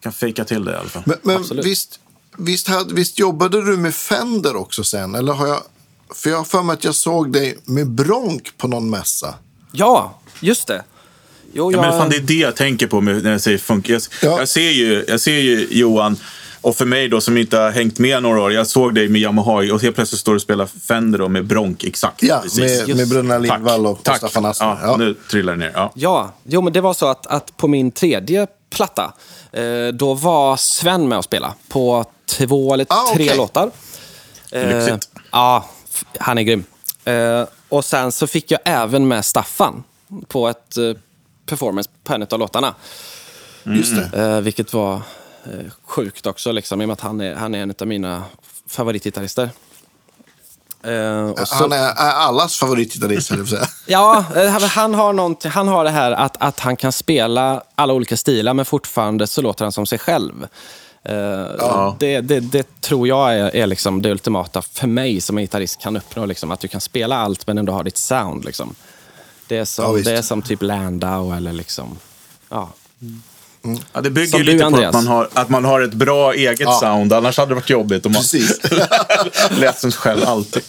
[0.00, 1.02] Kan fejka till det i alla fall.
[1.06, 2.00] Men, men visst,
[2.38, 5.14] visst, hade, visst jobbade du med Fender också sen?
[5.14, 5.62] Eller har jag...
[6.14, 9.34] För jag har för mig att jag såg dig med Bronk på någon mässa.
[9.72, 10.84] Ja, just det.
[11.52, 11.82] Jo, Ja, jag...
[11.90, 13.88] men fan, det är det jag tänker på med, när jag säger funk.
[13.88, 14.38] Jag, Ja.
[14.38, 16.16] jag, ser ju, jag ser ju Johan,
[16.62, 19.20] och för mig då som inte har hängt med några år, jag såg dig med
[19.20, 21.84] Yamaha och helt plötsligt står du och spelar Fender då med Bronk.
[21.84, 22.22] Exakt.
[22.22, 22.58] Ja, precis.
[22.60, 23.12] med, med Just.
[23.12, 24.16] Brunna Lindvall och Tack.
[24.18, 24.66] Staffan Asper.
[24.66, 24.96] Ja, Ja.
[24.96, 25.72] Nu trillar det ner.
[25.74, 25.92] Ja.
[25.94, 29.12] Ja, jo, men det var så att, att på min tredje platta,
[29.52, 33.36] eh, då var Sven med och spela på två eller Ah, tre okej.
[33.36, 33.70] låtar.
[34.52, 35.08] Eh, Lyxigt.
[35.32, 35.64] ja,
[36.18, 36.64] han är grym.
[37.04, 39.84] Eh, och sen så fick jag även med Staffan
[40.28, 40.84] på ett eh,
[41.46, 42.74] performance på en av låtarna.
[43.64, 44.22] Just det.
[44.22, 45.00] Eh, vilket var
[45.84, 48.24] sjukt också, liksom, i och med att han är, han är en av mina
[48.68, 49.50] favoritgitarrister.
[50.84, 53.30] Eh, och så- Han är, är allas favoritgitarrist.
[53.86, 57.92] Ja, eh, han- har, någonting- han har det här att, att han kan spela alla
[57.92, 60.46] olika stilar men fortfarande så låter han som sig själv.
[61.04, 65.44] Eh, det, det, det tror jag är, är liksom det ultimata för mig som en
[65.44, 66.26] gitarrist kan uppnå.
[66.26, 68.44] Liksom, att du kan spela allt men ändå ha ditt sound.
[68.44, 68.74] Liksom.
[69.48, 70.04] Det, är Ja, som, visst.
[70.06, 71.98] det är som typ Landau eller liksom...
[72.48, 72.68] Ja.
[73.92, 74.94] Ja, det bygger Som ju du, lite på Andreas.
[74.96, 76.78] att man, har, att man har ett bra eget Ja.
[76.80, 78.60] sound, annars hade det varit jobbigt om man Precis.
[79.50, 80.62] lät som sig själv alltid.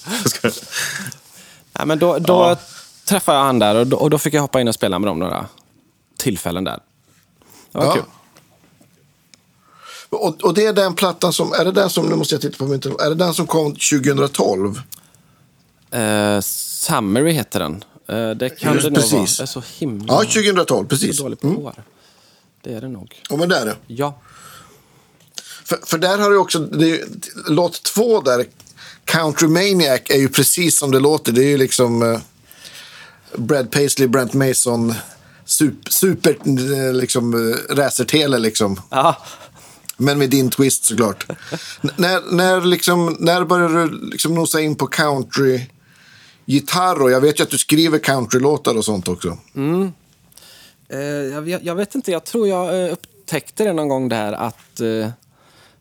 [1.74, 2.58] Ja, men då då Ja.
[3.06, 5.08] träffade jag han där och då, och då fick jag hoppa in och spela med
[5.10, 5.46] dem några
[6.18, 6.80] tillfällen där.
[7.72, 7.94] Det var Ja.
[7.94, 8.04] kul.
[10.10, 12.58] Och, och det är den plattan som, är det den som, nu måste jag titta
[12.58, 14.82] på min telefon, är det den som kom 2012?
[15.92, 17.84] Eh, Summary heter den.
[18.08, 19.14] Eh, det kan Just det nog precis.
[19.14, 19.26] vara.
[19.38, 21.18] Jag är så himla Ja, 2012, precis.
[21.18, 21.60] så dålig på Mm.
[21.60, 21.74] år.
[22.64, 23.22] Det är det nog.
[23.30, 23.76] Ja, men det är det.
[23.88, 24.20] Ja.
[25.66, 27.02] För, för där har du också, det
[27.48, 28.46] låt två där,
[29.06, 31.32] Country Maniac är ju precis som det låter.
[31.32, 32.20] Det är ju liksom eh,
[33.38, 34.94] Brad Paisley, Brent Mason,
[35.46, 36.38] super, super
[36.88, 38.82] eh, liksom, eh, racertele liksom.
[38.90, 39.18] Ja.
[39.98, 41.26] Men med din twist såklart.
[41.82, 45.66] N- när, när, liksom, när började du liksom nosa in på country
[46.46, 47.02] gitarr?
[47.02, 49.28] Och jag vet ju att du skriver countrylåtar och sånt också.
[49.56, 49.88] Eh,
[50.88, 54.80] jag, jag, jag vet inte, jag tror jag eh, upptäckte det någon gång där att
[54.80, 55.10] eh,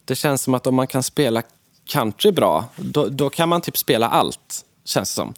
[0.04, 1.42] det känns som att om man kan spela
[1.84, 5.34] country bra, då, då kan man typ spela allt, känns det som.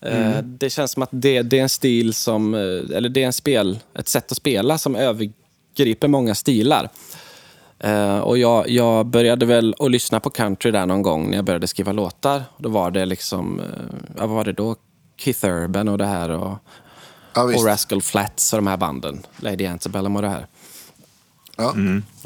[0.00, 3.26] Eh, Det känns som att det, det är en stil som, eh, eller det är
[3.26, 6.88] en spel, ett sätt att spela som övergriper många stilar.
[7.78, 11.44] Eh, och jag, jag började väl att lyssna på country där någon gång när jag
[11.44, 12.42] började skriva låtar.
[12.58, 13.66] Då var det liksom, eh,
[14.16, 14.76] vad var det då?
[15.16, 16.58] Keith Urban och det här och,
[17.34, 19.26] Ja, och Rascal Flats och de här banden.
[19.36, 20.46] Lady Antebellum och det här.
[21.56, 21.74] Ja.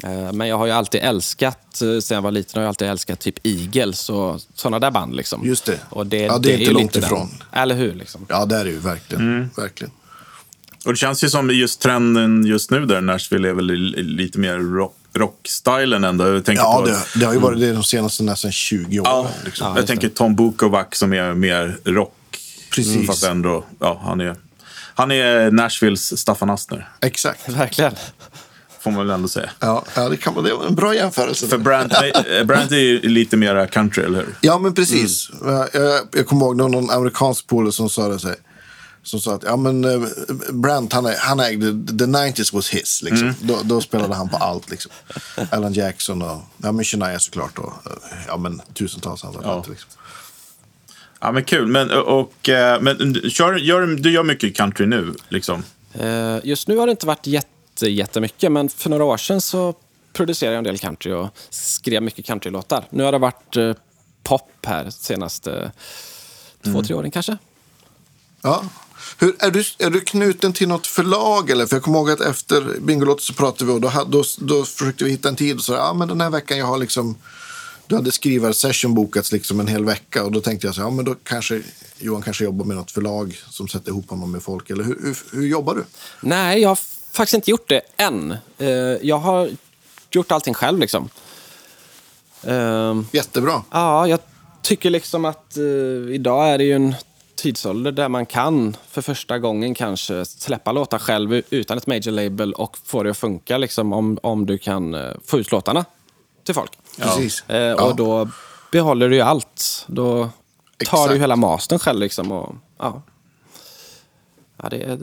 [0.03, 2.87] Eh, Men jag har ju alltid älskat, eh, sen jag var liten, har jag alltid
[2.87, 5.15] älskat typ Eagles och sådana där band.
[5.15, 5.45] Liksom.
[5.45, 5.79] Just det.
[5.89, 7.05] Och det, Ja, det är inte ju långt lite den.
[7.17, 7.29] ifrån.
[7.51, 7.93] Eller hur?
[7.93, 8.25] Liksom.
[8.29, 9.49] ja, det är det ju verkligen.
[9.57, 9.91] verkligen.
[10.85, 14.39] Och det känns ju som just trenden just nu där Nashville är väl li- lite
[14.39, 16.27] mer rock, rockstylen ändå.
[16.33, 19.11] Jag tänker Ja, på, det, det har ju varit det de senaste nästan 20 åren.
[19.11, 19.67] Ja, Liksom.
[19.67, 22.13] Ja, jag tänker Tom Bukovac som är mer rock.
[22.71, 23.07] Precis.
[23.07, 24.35] Fast ändå, ja, han är,
[24.97, 26.89] han är Nashvilles Staffan Asner.
[27.01, 27.49] Exakt.
[27.49, 27.91] Verkligen.
[28.79, 29.49] Får man väl ändå säga.
[29.59, 31.47] Ja, ja det, kan man, det är en bra jämförelse.
[31.47, 34.35] För Brant, eh, Brant är ju lite mera country, eller hur?
[34.41, 35.29] Ja, men precis.
[35.45, 38.37] Jag, jag, jag kommer ihåg någon, amerikansk polare som sa det så här.
[39.03, 40.01] som sa att ja, men, eh,
[40.51, 41.65] Brandt han, han ägde
[41.97, 43.01] the 90s was his.
[43.03, 43.33] Liksom.
[43.41, 44.69] Då, då spelade han på allt.
[44.69, 44.91] Liksom.
[45.51, 47.57] Alan Jackson och ja, men Shania såklart.
[47.57, 47.73] Och,
[48.27, 49.63] ja, men, tusentals andra Ja.
[49.69, 49.89] Liksom.
[51.19, 51.67] Ja, men kul.
[51.67, 55.63] Men, och, eh, men kör, gör, du gör mycket country nu, liksom?
[55.93, 59.73] Eh, Just nu har det inte varit jätte, jättemycket, men för några år sedan så
[60.13, 62.85] producerade jag en del country och skrev mycket countrylåtar.
[62.89, 63.73] Nu har det varit eh,
[64.23, 65.71] pop här senaste
[66.63, 67.37] två, tre åren kanske.
[68.41, 68.63] Ja.
[69.17, 71.49] Hur, är, du, är du knuten till något förlag?
[71.49, 71.65] Eller?
[71.65, 75.03] För jag kommer ihåg att efter Bingolotto så pratade vi och då, då, då försökte
[75.03, 77.15] vi hitta en tid och så ja, men den här veckan jag har liksom
[77.87, 80.91] du hade skrivarsession bokats liksom en hel vecka och då tänkte jag så här, ja
[80.95, 81.61] men då kanske
[81.99, 84.69] Johan kanske jobbar med något förlag som sätter ihop honom med folk.
[84.69, 85.85] Eller hur, hur, hur jobbar du?
[86.21, 86.79] Nej, jag har
[87.11, 88.31] faktiskt inte gjort det än.
[88.57, 88.67] Eh,
[89.01, 89.49] Jag har
[90.11, 91.09] gjort allting själv liksom.
[92.43, 93.63] Ehm, Jättebra.
[93.71, 94.19] Ja, jag
[94.61, 95.63] tycker liksom att eh,
[96.15, 96.95] idag är det ju en
[97.35, 102.53] tidsålder där man kan för första gången kanske släppa låtar själv utan ett major label
[102.53, 105.85] och få det att funka liksom, om, om du kan eh, få ut låtarna
[106.45, 106.71] till folk.
[106.97, 107.43] Precis.
[107.47, 107.83] Eh, Ja.
[107.83, 108.29] och då
[108.71, 109.85] behåller du ju allt.
[109.87, 110.31] Då tar
[110.79, 111.11] Exakt.
[111.11, 111.99] du hela mastern själv.
[111.99, 113.01] Liksom, och, ja.
[114.63, 114.99] Ja, det är,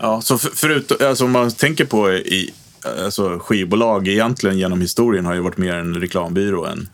[0.00, 2.54] Ja, så för, förut, alltså, om man tänker på i,
[3.04, 6.88] alltså, skivbolag egentligen genom historien har ju varit mer en reklambyrå än...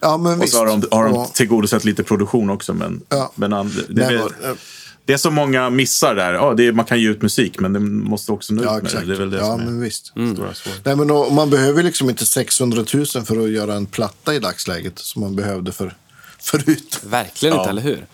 [0.00, 0.52] Ja, men Och visst.
[0.52, 1.30] så har de, har de Ja.
[1.34, 2.74] tillgodosett lite produktion också.
[2.74, 3.32] Men, Ja.
[3.34, 4.56] men an- det, Nej, det, men, eh,
[5.04, 6.32] det är så många missar där.
[6.32, 8.72] Ja, det är, man kan ge ut musik, men det måste också nå ut Ja,
[8.72, 8.86] med det.
[8.88, 9.06] exakt.
[9.06, 10.06] Det är väl det ja, som är men visst.
[10.06, 10.82] stora svårigheten.
[10.84, 14.38] Nej, men då, man behöver liksom inte 600 000 för att göra en platta i
[14.38, 15.96] dagsläget som man behövde för,
[16.40, 17.00] förut.
[17.06, 17.60] verkligen Ja.
[17.60, 18.06] inte, eller hur?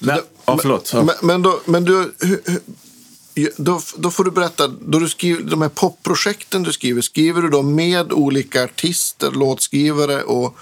[0.00, 0.90] Nej, ja, förlåt.
[0.94, 1.02] Ja.
[1.02, 2.12] Men, men, då, men du,
[3.56, 7.48] då, då får du berätta, då du skriver, de här popprojekten du skriver, skriver du
[7.48, 10.56] då med olika artister, låtskrivare och,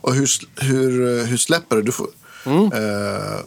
[0.00, 1.82] och hur, hur, eh, hur släpper du?
[1.82, 2.06] du får,
[2.46, 3.40] eh,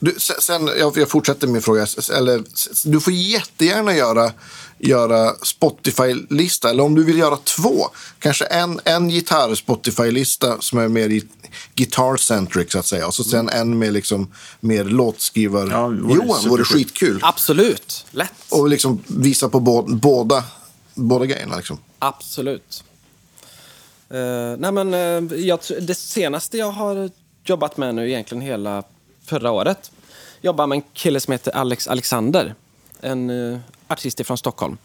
[0.00, 1.86] du, se- sen, jag, jag fortsätter min fråga.
[2.16, 2.42] Eller,
[2.84, 4.32] du får jättegärna göra,
[4.78, 6.70] göra Spotify-lista.
[6.70, 7.88] Eller om du vill göra två.
[8.18, 11.20] Kanske en, en gitarr-Spotify-lista som är mer
[11.74, 13.06] guitar-centric så att säga.
[13.06, 15.68] Och så sen en med liksom mer låtskrivar.
[15.70, 17.20] Ja, det vore Johan, vore skitkul.
[17.22, 18.32] Absolut, lätt.
[18.50, 20.44] Och liksom visa på bå, båda,
[20.94, 21.56] båda grejerna.
[21.56, 21.78] Liksom.
[21.98, 22.84] Absolut.
[24.10, 27.10] Eh, nej men, eh, jag, det senaste jag har
[27.44, 28.82] jobbat med nu egentligen hela
[29.24, 29.90] förra året.
[30.40, 32.54] Jobbar med en kille som heter Alex Alexander.
[33.00, 34.78] En uh, artist från Stockholm.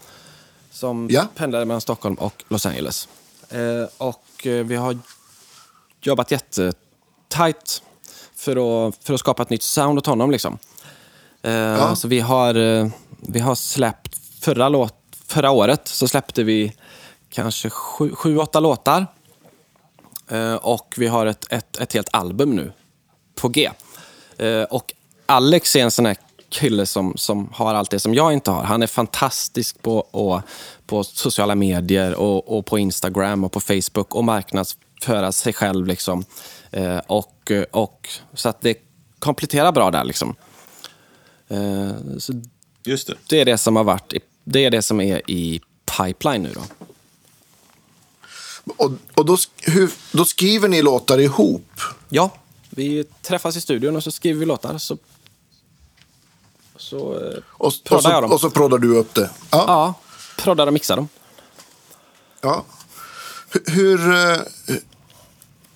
[0.70, 1.26] Som Ja.
[1.34, 3.08] pendlade mellan Stockholm och Los Angeles.
[3.50, 4.98] Eh, och eh, vi har
[6.00, 7.82] jobbat jättetajt
[8.34, 10.30] för att, för att skapa ett nytt sound åt honom.
[10.30, 10.58] Liksom.
[11.42, 12.54] Eh, Så vi har,
[13.32, 14.94] vi har släppt, förra, låt,
[15.26, 16.72] förra året så släppte vi
[17.30, 19.06] kanske sju, sju åtta låtar.
[20.28, 22.72] Eh, och vi har ett, ett, ett helt album nu
[23.34, 23.70] på G.
[24.38, 24.92] Eh, och
[25.26, 26.16] Alex är en sån här
[26.48, 28.62] kille som, som har allt det som jag inte har.
[28.62, 30.40] Han är fantastisk på, och,
[30.86, 35.86] på sociala medier och, och på Instagram och på Facebook och marknadsföra sig själv.
[35.86, 36.24] Liksom.
[36.70, 38.74] Eh, och, och, så att det
[39.18, 40.04] kompletterar bra där.
[40.04, 40.34] Liksom.
[41.48, 42.32] Eh, så
[42.84, 43.14] Just det.
[43.28, 45.60] det är det som har varit, i- det är det som är i
[45.98, 46.83] pipeline nu då.
[48.76, 51.80] Och, och då, hur, då skriver ni låtar ihop.
[52.08, 52.30] Ja,
[52.70, 54.78] vi träffas i studion och så skriver vi låtar.
[54.78, 54.98] Så,
[56.76, 58.32] så eh, Och, och, proddar jag så, dem.
[58.32, 59.30] och så proddar du upp det.
[59.50, 59.64] Ja.
[59.66, 59.94] Ja,
[60.36, 61.08] proddar och mixar dem.
[62.40, 62.64] Ja.
[63.50, 64.40] Hur, hur, eh,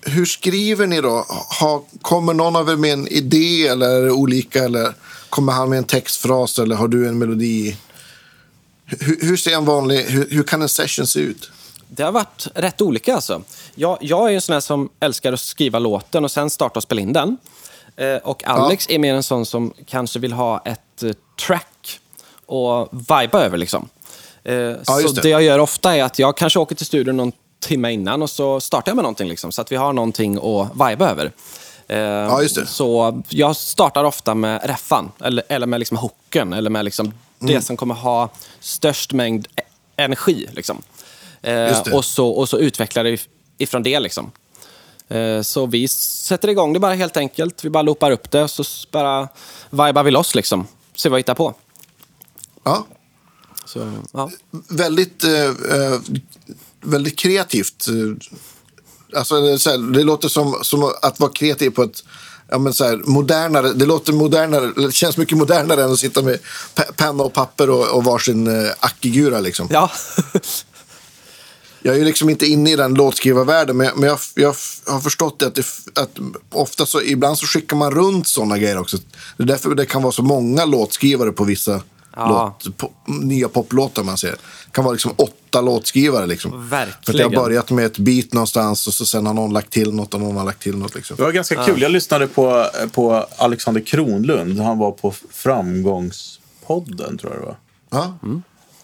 [0.01, 1.25] hur skriver ni då?
[1.59, 4.63] Ha, kommer någon av er med en idé eller olika?
[4.63, 4.93] Eller
[5.29, 7.77] kommer han med en textfras eller har du en melodi?
[8.85, 11.51] Hur, hur ser en vanlig, hur, hur kan en session se ut?
[11.91, 13.41] Det har varit rätt olika alltså.
[13.75, 16.83] Jag, jag är en sån här som älskar att skriva låten och sen starta och
[16.83, 17.37] spela in den.
[17.95, 21.11] Eh, och Alex är mer en sån som kanske vill ha ett eh,
[21.47, 21.99] track
[22.45, 23.89] och viba över liksom.
[24.43, 25.21] Eh, så just det.
[25.21, 25.29] det.
[25.29, 28.59] jag gör ofta är att jag kanske åker till studion någon timme innan och så
[28.59, 31.31] startar jag med någonting liksom, så att vi har någonting att viba över.
[32.61, 32.65] Det.
[32.65, 37.53] Så jag startar ofta med reffan, eller, eller med liksom hooken, eller med liksom Mm.
[37.53, 39.61] det som kommer ha störst mängd e-
[39.95, 40.47] energi.
[40.51, 40.81] Liksom.
[41.41, 43.99] Eh, och, så, och så utvecklar det if- ifrån det.
[43.99, 44.31] Liksom.
[45.07, 47.65] Eh, så vi sätter igång det bara helt enkelt.
[47.65, 49.27] Vi bara loopar upp det och så bara
[49.69, 50.35] vibar vi loss.
[50.35, 50.67] Liksom.
[50.95, 51.53] Se vad vi hittar på.
[52.63, 52.85] Ja.
[53.65, 54.29] Så, ja.
[54.69, 55.99] Väldigt, eh, eh,
[56.81, 57.85] väldigt kreativt.
[59.15, 59.41] Alltså,
[59.77, 62.03] det, låter som, som att vara kreativ på ett
[62.49, 63.73] ja, men så här, modernare.
[63.73, 64.71] Det låter modernare.
[64.75, 66.39] Det känns mycket modernare än att sitta med
[66.75, 69.39] pe- penna och papper och, och varsin eh, ackigura.
[69.39, 69.67] Liksom.
[69.71, 69.91] ja.
[71.81, 75.39] Jag är ju liksom inte inne i den låtskrivarvärlden, men, men jag, jag har förstått
[75.39, 75.65] det att, det,
[75.95, 76.17] att
[76.49, 78.97] ofta så, ibland så skickar man runt sådana grejer också.
[79.37, 81.81] Det är därför det kan vara så många låtskrivare på vissa
[82.15, 82.57] Ja.
[82.63, 84.31] låt, på, nya poplåtar man ser.
[84.31, 86.27] Det kan vara liksom åtta låtskrivare.
[86.27, 86.51] Liksom.
[86.51, 87.33] För att jag Verkligen.
[87.35, 90.19] har börjat med ett beat någonstans och så sen har någon lagt till något och
[90.19, 90.95] någon har lagt till något.
[90.95, 91.17] Liksom.
[91.17, 91.81] Det var ganska kul.
[91.81, 94.59] Jag lyssnade på, på Alexander Kronlund.
[94.59, 97.57] Han var på Framgångspodden, tror jag det var.
[97.89, 98.17] Ja.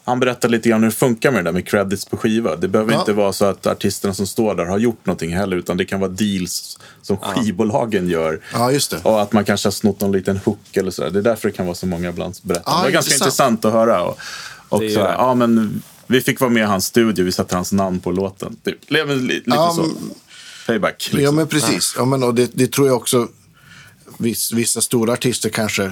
[0.06, 2.56] Han berättade lite grann hur det funkar med det där med credits på skiva.
[2.56, 3.00] Det behöver Ja.
[3.00, 6.00] inte vara så att artisterna som står där har gjort någonting heller, utan det kan
[6.00, 8.42] vara deals som skivbolagen gör.
[8.54, 9.00] ja, just det.
[9.04, 11.10] Och att man kanske har snott någon liten hook eller sådär.
[11.10, 12.72] Det är därför det kan vara så många ibland berättar.
[12.72, 13.66] Ja, det var ganska intressant.
[13.66, 14.04] att höra.
[14.04, 14.18] Och,
[14.70, 15.14] och Det är sådär, det.
[15.14, 18.56] ja, men vi fick vara med i hans studio, vi satte hans namn på låten.
[18.64, 18.78] Typ.
[18.82, 19.86] Det blev lite Ja, så.
[20.68, 20.94] Payback.
[21.12, 21.24] Liksom.
[21.24, 21.94] Ja, men precis.
[21.98, 23.28] Ja, men, och det, det tror jag också
[24.18, 25.92] viss, vissa stora artister kanske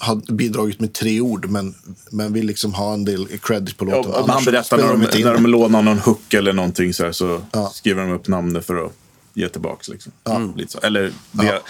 [0.00, 1.74] har bidragit med tre ord, men,
[2.10, 4.12] men vill liksom ha en del credit på Ja, låten.
[4.12, 7.12] och han berättar när de, in när de lånar någon hook eller någonting så, här,
[7.12, 7.70] så Ja.
[7.74, 8.92] skriver de upp namnet för att
[9.34, 9.92] ge tillbaka.
[9.92, 10.12] Liksom.
[10.56, 10.78] Lite så.
[10.78, 11.60] Eller det,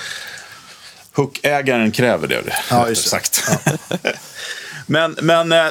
[1.15, 2.43] hookägaren kräver det.
[2.71, 3.43] Ja, just sagt.
[4.87, 5.67] men men eh,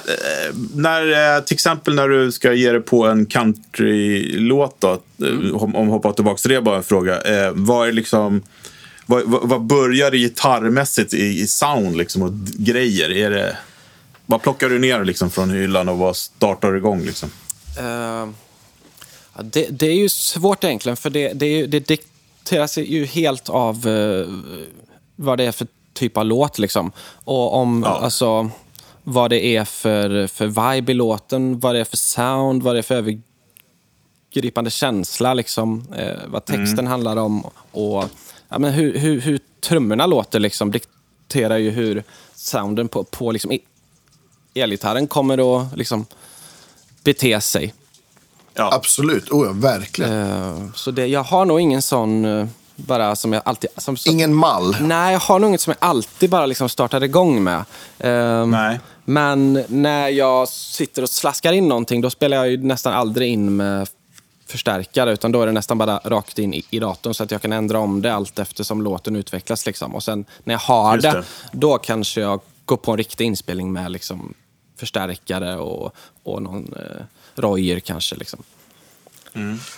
[0.75, 5.75] när, eh, till exempel när du ska ge dig på en countrylåt, då, eh, om
[5.75, 7.21] om hoppar tillbaka till det bara en fråga.
[7.53, 8.41] Vad är liksom...
[9.09, 13.09] Vad, vad, vad börjar det gitarrmässigt i, i sound liksom, och grejer?
[13.11, 13.57] Är det,
[14.25, 17.01] vad plockar du ner liksom, från hyllan och vad startar du igång?
[17.01, 17.29] Liksom?
[17.77, 18.27] Ja,
[19.43, 23.49] det, det är ju svårt egentligen, för det, det, är ju- det dikteras ju helt
[23.49, 24.27] av eh,
[25.15, 26.59] vad det är för typ av låt.
[26.59, 26.91] Liksom.
[27.23, 27.99] Och om, Ja.
[27.99, 28.49] alltså,
[29.03, 32.79] vad det är för, för vibe i låten, vad det är för sound, vad det
[32.79, 37.45] är för övergripande känsla, liksom, eh, vad texten handlar om.
[37.71, 38.03] Och
[38.49, 42.03] ja, men hur, hur, hur trummorna låter liksom, dikterar ju hur
[42.35, 43.59] sounden på, på liksom, e-
[44.53, 46.05] elgitarren kommer att liksom,
[47.03, 47.73] bete sig.
[48.53, 48.73] Ja.
[48.73, 50.13] Absolut, oh, ja, verkligen.
[50.13, 53.69] Eh, Så det, jag har nog ingen sån, eh, bara som jag alltid...
[53.77, 54.75] Som, som, Ingen mall.
[54.81, 57.65] Nej, jag har nog inget som jag alltid bara liksom startar igång med.
[57.99, 58.79] Eh, Nej.
[59.05, 63.55] Men när jag sitter och slaskar in någonting, då spelar jag ju nästan aldrig in
[63.55, 63.89] med
[64.47, 67.41] förstärkare, utan då är det nästan bara rakt in i, i datorn så att jag
[67.41, 69.65] kan ändra om det allt eftersom låten utvecklas.
[69.65, 69.95] Liksom.
[69.95, 71.25] Och sen när jag har det, det.
[71.51, 74.33] då kanske jag går på en riktig inspelning med liksom,
[74.77, 77.05] förstärkare och, och någon eh,
[77.35, 78.15] rojer kanske.
[78.15, 78.43] Liksom.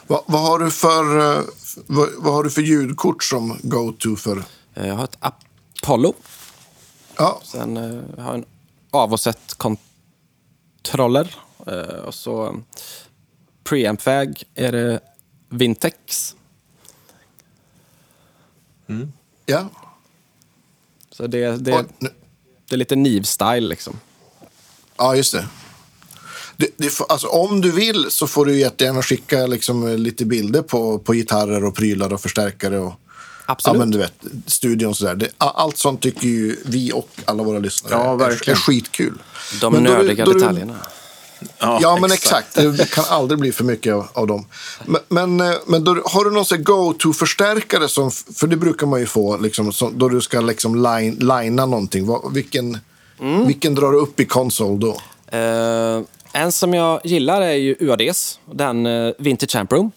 [0.08, 1.44] Vad, vad, har du för, eh,
[1.88, 4.44] vad, vad har du för ljudkort som go-to för?
[4.74, 6.14] Eh, Jag har ett Apollo.
[7.18, 7.84] Ja, Sen eh,
[8.18, 8.46] jag har jag en
[8.92, 11.36] av och sett kontroller.
[11.68, 12.56] Eh, och så
[13.70, 15.00] preamp-väg är det
[15.50, 16.36] Vintex.
[19.46, 19.70] ja.
[21.12, 22.10] Så det, det, nu-
[22.70, 24.00] det är lite Niv-style liksom.
[24.98, 25.48] ja just det.
[26.78, 31.00] Det får, alltså, om du vill så får du jättegärna skicka liksom, lite bilder på,
[31.00, 32.80] på gitarrer och prylar och förstärkare.
[32.80, 32.94] Och,
[33.46, 33.76] Absolut.
[33.76, 34.14] Ja, men du vet,
[34.46, 35.16] studion och sådär.
[35.16, 38.58] Det, allt sånt tycker ju vi och alla våra lyssnare Ja, är, verkligen.
[38.58, 39.22] är skitkul.
[39.62, 40.78] De Men då du- nördiga då du- detaljerna.
[41.60, 42.56] Ja, men exakt.
[42.56, 44.46] Det kan aldrig bli för mycket av, av dem.
[44.86, 47.88] Men, men, eh, men då, har du någon go-to-förstärkare?
[47.88, 51.66] Som, för det brukar man ju få liksom, som, då du ska liksom line, linea
[51.66, 52.06] någonting.
[52.06, 52.78] Vad, vilken,
[53.22, 53.48] Mm.
[53.48, 54.98] vilken drar du upp i konsol då?
[55.38, 59.92] Eh, en som jag gillar är ju UADs, den uh, Vintage Amp Room.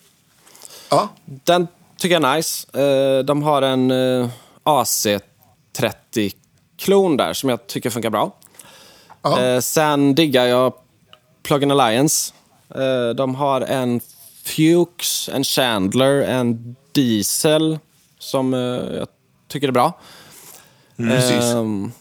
[0.88, 1.66] Ja, Den
[1.98, 2.78] tycker jag är nice.
[2.80, 4.28] Eh, de har en eh,
[4.64, 8.34] AC30-klon där som jag tycker funkar bra.
[9.22, 9.40] ja.
[9.42, 10.72] Eh, sen diggar jag
[11.42, 12.32] Plugin Alliance.
[12.74, 14.00] Eh, de har en
[14.44, 17.78] Fuchs, en Chandler, en Diesel
[18.18, 18.60] som eh,
[18.98, 19.08] jag
[19.48, 19.92] tycker är bra.
[20.96, 21.44] precis.
[21.44, 21.92] Ehm,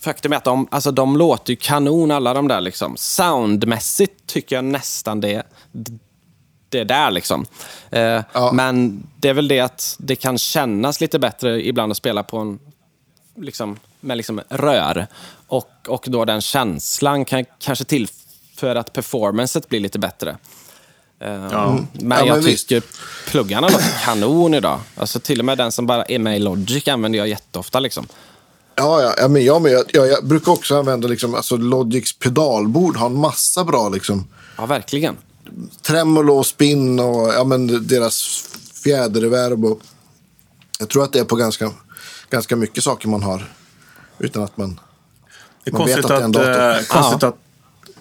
[0.00, 2.60] faktum är att de, alltså, de låter ju kanon alla de där.
[2.60, 2.96] Liksom.
[2.96, 5.42] Soundmässigt tycker jag nästan det,
[6.68, 7.10] det är där.
[7.10, 7.46] Liksom.
[7.90, 8.52] Eh, Ja.
[8.52, 12.38] Men det är väl det att det kan kännas lite bättre ibland att spela på
[12.38, 12.58] en
[13.36, 15.06] liksom, med liksom rör.
[15.46, 18.16] Och, och då den känslan kan kanske tillföra
[18.66, 20.36] att performancet blir lite bättre.
[21.20, 21.78] Eh, Ja.
[21.92, 22.68] Men Ja, jag men visst.
[22.68, 22.82] tycker
[23.30, 24.80] pluggarna låter kanon idag.
[24.96, 27.80] Alltså till och med den som bara är med i Logic använder jag jätteofta.
[27.80, 28.06] Liksom.
[28.74, 32.96] Ja, ja, ja, men jag, med, jag, jag brukar också använda liksom, alltså Logics pedalbord.
[32.96, 35.16] Har en massa bra liksom, Ja, verkligen.
[35.82, 38.44] tremolo och spin och ja, men deras
[38.84, 39.64] fjäderreverb.
[39.64, 39.80] Och,
[40.78, 41.70] jag tror att det är på ganska,
[42.30, 43.52] ganska mycket saker man har.
[44.18, 44.80] Utan att man...
[45.64, 46.96] Det är Man vet konstigt, att det är en att, dator.
[46.96, 47.36] eh, konstigt att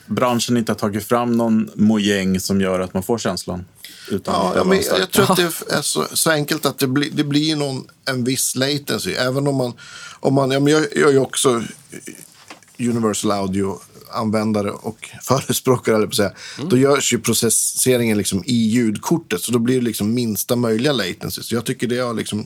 [0.09, 3.65] branschen inte har tagit fram någon mojäng som gör att man får känslan.
[4.11, 6.65] Utan Ja, att ja, behöva men jag, jag tror att det är så, så enkelt
[6.65, 9.11] att det blir, det blir någon, en viss latency.
[9.11, 9.73] Även om man...
[10.21, 11.63] Om man ja, men jag gör ju också
[12.79, 13.79] Universal Audio
[14.11, 16.31] användare och förespråkare, eller på säga,
[16.69, 19.41] då görs ju processeringen liksom i ljudkortet.
[19.41, 21.41] Så då blir det liksom minsta möjliga latency.
[21.43, 22.45] Så jag tycker det är liksom,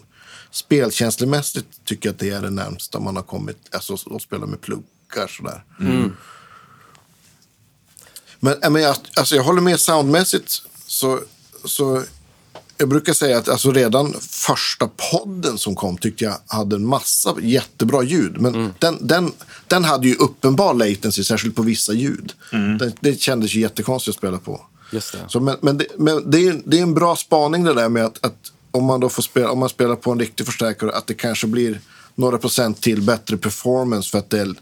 [0.52, 4.62] spelkänslomässigt tycker jag att det är det närmsta man har kommit, alltså att spela med
[4.62, 5.64] pluggar sådär.
[8.44, 10.62] Men, äh, men jag, alltså jag håller med soundmässigt.
[10.86, 11.20] Så,
[11.66, 12.04] så
[12.78, 17.36] jag brukar säga att alltså redan första podden som kom tyckte jag hade en massa
[17.42, 18.42] jättebra ljud.
[18.42, 19.32] Men den, den,
[19.68, 22.34] den hade ju uppenbar latency, särskilt på vissa ljud.
[22.80, 24.62] Det, det kändes ju jättekonstigt att spela på.
[24.92, 25.20] Just det.
[25.28, 28.06] Så, men men, det, men det, är, det är en bra spaning det där med
[28.06, 31.08] att, att om man då får spela, om man spelar på en riktig förstärkare, att
[31.08, 31.82] det kanske blir
[32.16, 34.56] några procent till bättre performance för att det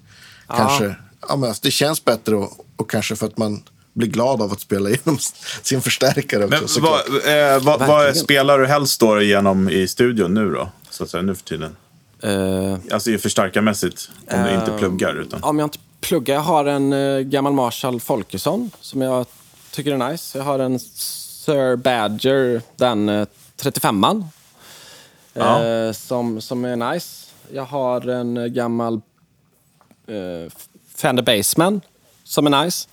[0.48, 0.96] kanske,
[1.32, 3.64] ja, men alltså, det känns bättre och, och kanske för att man
[3.94, 5.18] blir glad av att spela genom
[5.62, 6.82] sin förstärkare också.
[6.82, 10.70] Vad, eh, vad, vad spelar du helst då igenom i studion nu då?
[10.90, 11.76] Så att säga, nu för tiden.
[12.24, 15.16] Eh, Alltså i förstärkarmässigt, om du inte pluggar.
[15.16, 15.44] Utan.
[15.44, 19.26] Om jag inte pluggar, jag har en eh, gammal Marshall Folkesson som jag
[19.72, 20.38] tycker är nice.
[20.38, 23.28] Jag har en Sir Badger, den eh,
[23.62, 24.26] 35an.
[25.34, 25.66] Ja.
[25.66, 27.28] Eh, som, som är nice.
[27.54, 29.02] Jag har en eh, gammal
[30.08, 30.52] eh,
[31.02, 31.82] Fender Bassman
[32.24, 32.88] som är nice.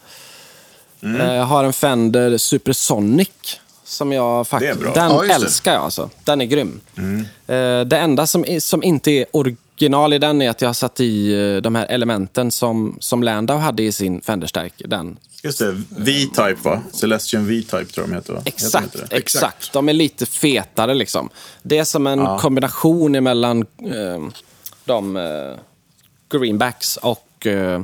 [1.02, 1.20] Mm.
[1.20, 3.28] Eh, jag har en Fender Supersonic
[3.84, 4.80] som jag faktiskt...
[4.80, 6.10] Den Ja, älskar jag alltså.
[6.24, 6.80] Den är grym.
[6.96, 7.20] Mm.
[7.46, 10.74] Eh, det enda som, är- som inte är original i den är att jag har
[10.74, 14.72] satt i eh, de här elementen som, som Landau hade i sin Fender-stärk.
[14.78, 15.16] Den.
[15.42, 16.82] Just det, V-Type va?
[16.92, 18.38] Celestion V-Type tror jag de heter va?
[18.38, 19.16] Heter Exakt, inte det?
[19.16, 19.72] exakt.
[19.72, 21.28] De är lite fetare liksom.
[21.62, 22.38] Det är som en Ja.
[22.38, 24.28] kombination emellan eh,
[24.84, 25.54] de eh,
[26.38, 27.82] greenbacks och eh,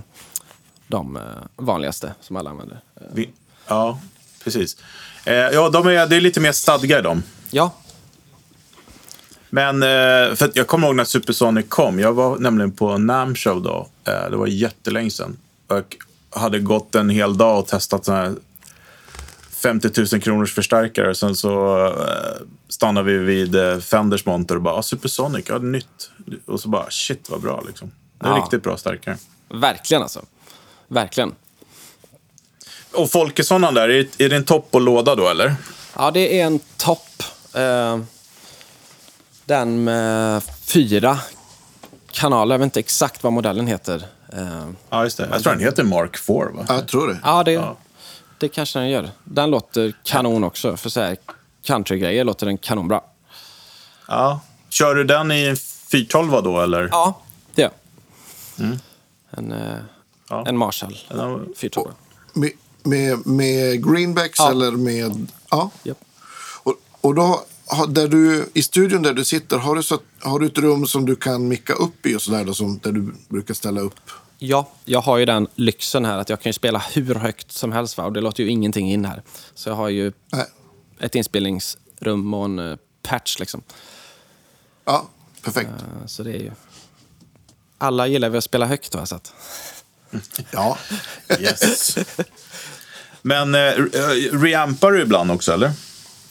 [0.87, 1.23] de eh,
[1.57, 2.81] vanligaste som alla använder.
[3.13, 3.31] Vi-
[3.69, 3.99] Ja,
[4.45, 4.77] precis.
[5.25, 7.23] Eh, ja, de är, det är lite mer stadga i dem.
[7.51, 7.75] Ja,
[9.51, 11.99] Men eh, för jag kommer ihåg när Supersonic kom.
[12.01, 13.89] Jag var nämligen på NAM Show då.
[14.05, 15.37] Det var jättelänge sedan.
[15.69, 15.97] Och
[16.41, 18.35] hade gått en hel dag och testat såna här
[19.51, 21.15] 50 000 kronors förstärkare.
[21.15, 21.93] Sen så
[22.69, 26.11] stannade vi vid Fenders monter och bara, ah, Supersonic, ja nytt.
[26.47, 27.91] Och så bara, shit vad bra liksom.
[28.19, 28.37] Det är Ja.
[28.37, 29.17] riktigt bra stärkare.
[29.49, 30.23] verkligen alltså.
[30.89, 31.35] Verkligen.
[32.93, 35.55] Och Folkesson där, är, är det en topp och låda då eller?
[35.97, 37.23] Ja, det är en topp.
[37.55, 37.99] Eh,
[39.45, 41.19] den med fyra
[42.13, 42.55] kanaler.
[42.55, 44.05] Jag vet inte exakt vad modellen heter.
[44.33, 45.29] Eh, Ja, just det.
[45.33, 46.65] Jag tror den heter Mark 4 va?
[46.69, 47.19] Ja, jag tror det.
[47.25, 47.77] ja, det, Ja.
[48.39, 49.11] det kanske den gör.
[49.25, 50.77] Den låter kanon också.
[50.77, 51.17] För så här
[51.63, 53.01] countrygrejer låter den kanonbra.
[54.09, 54.41] Ja.
[54.69, 56.89] Kör du den i en 412 då eller?
[56.93, 57.19] Ja,
[57.55, 57.71] det gör
[58.57, 58.67] jag.
[59.31, 59.85] En, eh, Mm.
[60.35, 60.47] Ja.
[60.49, 60.99] en Marshall.
[61.57, 61.93] 412.
[62.33, 62.51] Med,
[62.83, 64.51] med, med greenbacks Ja.
[64.51, 65.27] eller med...
[65.51, 65.71] Ja.
[65.83, 65.99] Japp.
[66.63, 67.45] Och, och då,
[67.89, 71.07] där du, i studion där du sitter, har du, så, har du ett rum som
[71.07, 74.01] du kan micka upp i och sådär då, som, där du brukar ställa upp?
[74.39, 77.73] Ja, jag har ju den lyxen här att jag kan ju spela hur högt som
[77.73, 77.97] helst.
[77.99, 78.05] Va?
[78.05, 79.23] Och det låter ju ingenting in här.
[79.55, 80.47] Så jag har ju Nej.
[81.01, 83.39] ett inspelningsrum och en eh, patch.
[83.39, 83.63] Liksom.
[84.85, 85.07] Ja,
[85.43, 85.71] perfekt.
[85.71, 86.51] Eh, Så det är ju...
[87.79, 89.33] Alla gillar väl att spela högt då, så att...
[90.51, 90.79] Ja.
[91.41, 91.97] Yes.
[93.23, 95.73] Men eh, re- reampar du ibland också eller?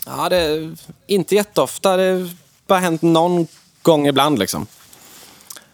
[0.05, 0.75] Ja, det är
[1.07, 1.97] inte jätteofta.
[1.97, 2.29] Det har
[2.67, 3.47] bara hänt någon
[3.81, 4.39] gång ibland.
[4.39, 4.67] Liksom.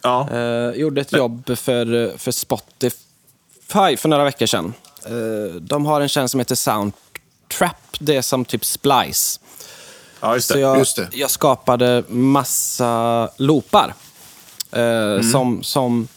[0.01, 0.29] Ja.
[0.31, 4.73] Eh, gjorde ett jobb för, för Spotify för några veckor sedan.
[5.05, 7.75] Eh, de har en tjänst som heter Soundtrap.
[7.99, 9.39] Det är som typ Splice.
[10.21, 10.59] Ja, just Så det.
[10.59, 11.07] jag, Just det.
[11.11, 13.93] jag skapade massa loopar
[14.71, 15.31] eh, Mm.
[15.31, 16.07] som, som,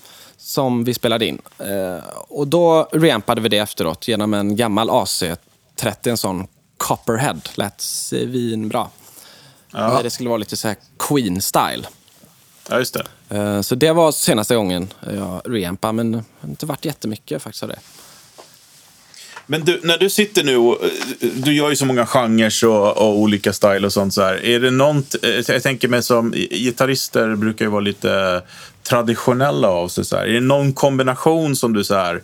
[0.52, 1.38] som vi spelade in.
[1.58, 5.36] Eh, och då reampade vi det efteråt genom en gammal AC30,
[6.08, 6.46] en sån
[6.76, 7.40] Copperhead.
[7.54, 8.86] Lät svinbra.
[9.72, 10.00] Ja.
[10.02, 11.86] Det skulle vara lite så här Queen-style.
[12.70, 12.94] Ja, just
[13.28, 13.36] det.
[13.38, 17.62] Eh, Så det var senaste gången jag reampade, men det har inte varit jättemycket faktiskt
[17.62, 17.78] av det.
[19.46, 20.90] Men du, när du sitter nu och eh,
[21.34, 24.44] du gör ju så många genrer och, och olika style och sånt så här.
[24.44, 28.42] Är det något, eh, jag tänker mig som gitarrister brukar ju vara lite
[28.82, 30.26] traditionella av sig så här.
[30.26, 32.20] Är det någon kombination som du så här eh,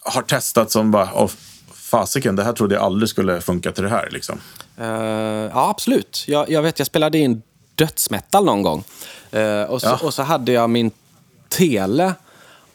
[0.00, 1.30] har testat som bara, åh
[1.72, 4.40] fasiken, det här trodde jag aldrig skulle funka till det här liksom.
[4.78, 6.24] Eh, ja, absolut.
[6.26, 7.42] Jag, jag vet, jag spelade in
[7.74, 8.84] dödsmetal någon gång.
[9.30, 9.98] Eh, och, så, Ja.
[10.02, 10.90] och så hade jag min
[11.48, 12.14] tele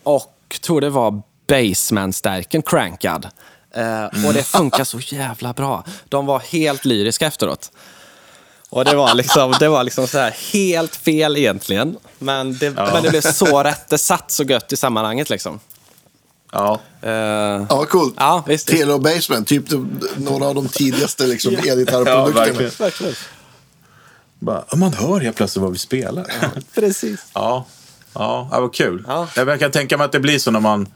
[0.04, 3.28] och tror det var Baseman-stärken crankad.
[3.76, 5.84] Eh, och det funkar så jävla bra.
[6.10, 7.72] De var helt lyriska efteråt.
[8.70, 11.98] Och det var liksom, det var liksom så här helt fel egentligen.
[12.20, 13.90] Men det, men det blev så rätt.
[13.90, 15.60] Det satt så gött i sammanhanget liksom.
[16.52, 18.14] Ja, Eh, Ja, vad coolt.
[18.18, 18.68] Ja, visst.
[18.68, 22.46] Tele och Basement, typ de, några av de tidigaste liksom, Ja, elgitarrprodukterna.
[22.46, 22.72] verkligen.
[22.78, 23.14] verkligen.
[24.40, 26.26] bara, man hör helt plötsligt vad vi spelar.
[26.76, 27.26] Precis.
[27.34, 27.66] Ja.
[28.14, 29.04] Ja, det var kul.
[29.08, 29.28] Ja.
[29.36, 30.88] Jag kan tänka mig att det blir så när man...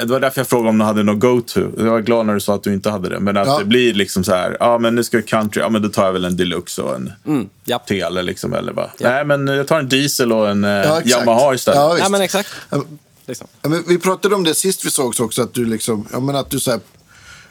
[0.00, 1.60] Det var därför jag frågade om du hade något go-to.
[1.78, 3.20] Jag var glad när du sa att du inte hade det.
[3.20, 3.58] Men att Ja.
[3.58, 6.04] det blir liksom så här, ja men nu ska vi country, ja men då tar
[6.06, 7.86] jag väl en deluxe och en Mm, japp.
[7.86, 8.54] tele liksom.
[8.54, 11.00] Eller bara, nej men jag tar en diesel och en eh, Ja.
[11.04, 11.76] Yamaha istället.
[11.78, 11.98] Ja.
[11.98, 12.48] Ja, men exakt.
[12.70, 12.82] Ja,
[13.26, 13.46] Liksom.
[13.62, 16.36] Ja, men vi pratade om det sist vi sågs också, att du liksom, ja men
[16.36, 16.80] att du så här,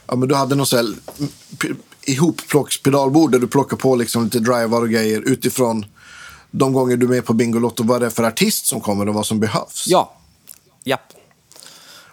[0.08, 0.86] ja men du hade någon så här
[1.62, 1.68] p-
[2.06, 5.86] ihopplockspedalbord där du plockar på liksom lite drivar och grejer utifrån
[6.52, 9.14] de gånger du är med på Bingolotto, vad det är för artist som kommer och
[9.14, 9.84] vad som behövs.
[9.88, 10.16] Ja.
[10.84, 11.02] Japp.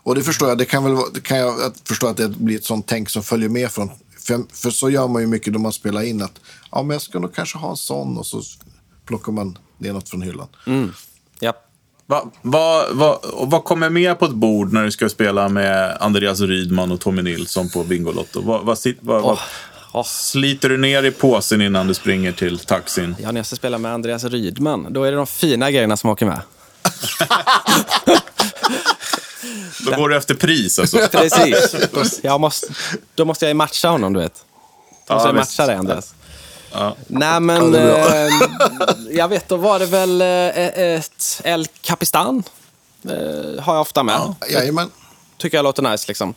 [0.03, 2.57] Och det förstår jag, det kan, väl, vara- det kan jag förstå att det blir
[2.57, 5.59] ett sånt tänk som följer med från, för, för så gör man ju mycket då
[5.59, 6.41] man spelar in att,
[6.73, 8.43] ja men jag ska nog kanske ha en sån och så
[9.07, 10.47] plockar man ner något från hyllan.
[11.41, 11.57] Japp.
[12.07, 15.97] Vad vad- vad- och vad kommer med på ett bord när du ska spela med
[16.01, 18.41] Andreas Rydman och Tommy Nilsson på Bingolotto?
[18.43, 19.39] Vad, vad, sit- vad, vad,
[19.93, 20.05] Åh.
[20.05, 23.17] sliter du ner i påsen innan du springer till taxin?
[23.23, 26.11] Ja, när jag ska spela med Andreas Rydman, då är det de fina grejerna som
[26.11, 26.41] åker med.
[29.87, 30.99] Då går du efter pris alltså?
[31.13, 32.21] Precis.
[32.23, 32.67] Jag måste,
[33.15, 34.45] då måste jag ju matcha honom, du vet.
[35.07, 35.59] Då måste Ja, jag visst.
[35.59, 36.15] matcha dig, Andreas.
[36.73, 36.97] Ja.
[37.07, 37.75] Nej, men...
[37.75, 38.29] eh,
[39.11, 42.43] jag vet, då var det väl eh, ett El Capistan.
[43.05, 44.35] Eh, har jag ofta med.
[44.51, 44.91] Jajamän.
[45.39, 46.35] Tycker jag låter nice, liksom.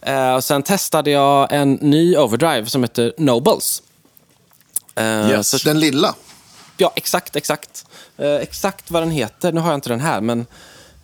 [0.00, 3.82] Eh, och sen testade jag en ny overdrive som heter Nobles.
[4.94, 5.48] Eh, Yes.
[5.48, 6.14] så, Den lilla.
[6.76, 7.84] ja, exakt, exakt.
[8.18, 10.46] Eh, exakt vad den heter, nu har jag inte den här, men...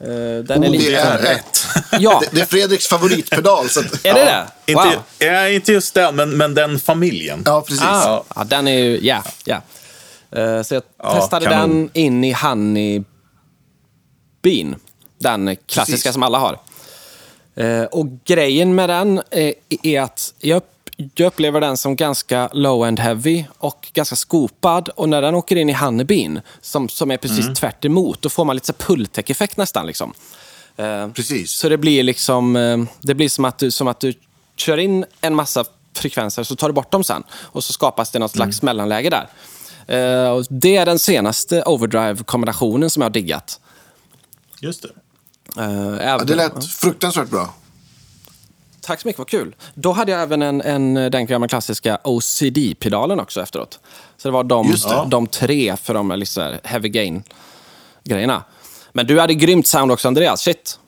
[0.01, 0.91] eh, den är lite...
[0.91, 1.67] det är rätt.
[2.01, 3.69] Ja, Det, det är Fredriks favoritpedal.
[3.69, 4.47] Så att, är det det?
[4.73, 4.95] Inte, Wow.
[5.19, 7.43] ja, inte just den, men, men den familjen.
[7.47, 7.83] ja, precis.
[7.85, 8.45] Ah, ja.
[8.45, 9.63] den är ju, ja, ja.
[10.33, 11.69] Eh, så jag Ja, testade kanon.
[11.71, 13.03] den in i Honey
[14.43, 14.77] Bean.
[15.19, 16.13] Den klassiska Precis.
[16.13, 16.59] som alla har.
[17.57, 20.63] Eh, och grejen med den eh, är att jag,
[21.15, 24.89] jag upplever den som ganska low and heavy och ganska skopad.
[24.89, 27.55] Och när den åker in i Honey Bean, som, som är precis Mm.
[27.55, 29.87] tvärt emot, då får man lite så pulltäck-effekt nästan.
[29.87, 30.13] Liksom.
[30.77, 31.51] Eh, Precis.
[31.53, 34.15] så det blir liksom, eh, det blir som att, du, som att du
[34.57, 37.23] kör in en massa frekvenser, så tar du bort dem sen.
[37.33, 39.29] Och så skapas det något slags mellanläge där.
[39.87, 43.61] Eh, och det är den senaste overdrive-kombinationen som jag har diggat.
[44.61, 44.89] Just det.
[45.63, 47.55] Eh, Ja, även, det lät fruktansvärt bra.
[48.91, 49.55] Tack så mycket, vad kul.
[49.75, 53.79] Då hade jag även en, en, den gamla klassiska OCD-pedalen också efteråt.
[54.17, 54.75] Så det var de,
[55.11, 58.43] de tre för de liksom, här heavy gain-grejerna.
[58.93, 60.41] Men du hade grymt sound också, Andreas.
[60.43, 60.79] Shit.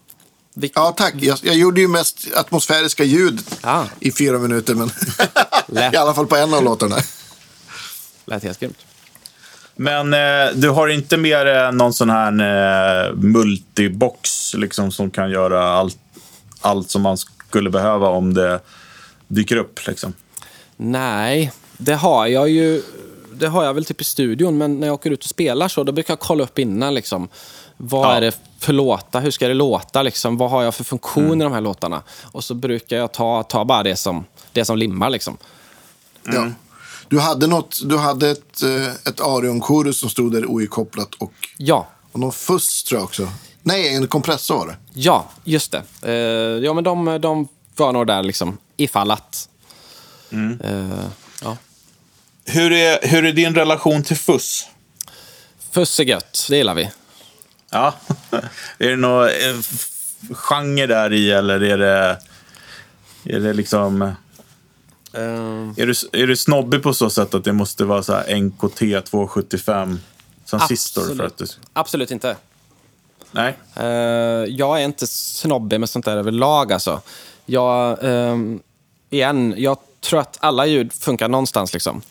[0.55, 1.14] Vilk- Ja, tack.
[1.20, 3.86] Jag, jag gjorde ju mest atmosfäriska ljud Ja.
[4.00, 4.90] i fyra minuter, men
[5.92, 6.96] i alla fall på en av låtarna.
[8.24, 8.78] Lät helt grymt.
[9.76, 12.32] Men eh, du har inte mer eh, någon sån här
[13.09, 15.98] eh, multibox liksom, som kan göra allt,
[16.61, 17.16] allt som man
[17.53, 18.61] skulle behöva om det
[19.28, 19.86] dyker upp?
[19.86, 20.12] Liksom.
[20.76, 22.82] Nej, det har jag ju.
[23.34, 25.84] Det har jag väl typ i studion, men när jag åker ut och spelar så
[25.84, 26.94] då brukar jag kolla upp innan.
[26.94, 27.28] Liksom,
[27.76, 28.12] vad Ja.
[28.14, 29.20] är det för låtar?
[29.20, 30.03] Hur ska det låta?
[30.03, 31.40] Liksom, vad har jag för funktion Mm.
[31.40, 32.03] i de här låtarna?
[32.22, 35.11] Och så brukar jag ta, ta bara det som, det som limmar.
[35.11, 35.36] Liksom.
[36.24, 36.48] Ja.
[37.09, 41.88] Du hade, något, du hade ett, eh, ett Arion-chorus som stod där oikopplat och, Ja,
[42.12, 43.28] och någon fuss tror jag också.
[43.62, 44.76] Nej, en kompressor var det.
[44.92, 45.82] ja, just det.
[46.02, 49.48] Eh, ja, men de, de var nog där liksom, ifall att.
[50.30, 50.60] Mm.
[50.60, 51.04] Eh,
[51.42, 51.56] ja.
[52.44, 54.66] Hur, är, hur är din relation till fuss?
[55.70, 56.90] Fuss är gött, det gillar vi.
[57.70, 57.94] Ja.
[58.78, 59.60] är det någon eh,
[60.32, 62.18] genre där i eller är det,
[63.24, 64.02] är det liksom...
[64.02, 64.12] Eh,
[65.76, 69.10] Är du, är du snobbig på så sätt att det måste vara så här NKT
[69.10, 70.00] 275
[70.50, 71.16] transistor?
[71.16, 72.36] För att du, Absolut inte.
[73.33, 73.57] Nej?
[73.76, 73.85] Eh,
[74.49, 76.72] jag är inte snobbig med sånt där överlag.
[76.72, 77.01] Alltså.
[77.47, 78.61] Jag, ehm,
[79.11, 81.72] igen, jag tror att alla ljud funkar någonstans.
[81.72, 82.03] Liksom.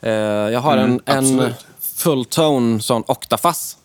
[0.00, 1.66] Eh, jag har en, en absolut.
[1.80, 3.76] fulltone sån octafuzz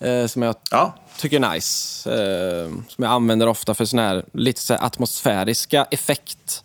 [0.00, 0.94] eh, som jag Ja.
[1.18, 2.10] tycker är nice.
[2.12, 6.64] Eh, som jag använder ofta för sån här lite så här atmosfäriska effekt.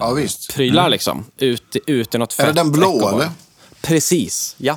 [0.00, 0.54] Ja, visst.
[0.54, 1.24] Prylar liksom.
[1.38, 3.30] Ut, ut i något Är det den blå, eller?
[3.82, 4.76] Precis, ja.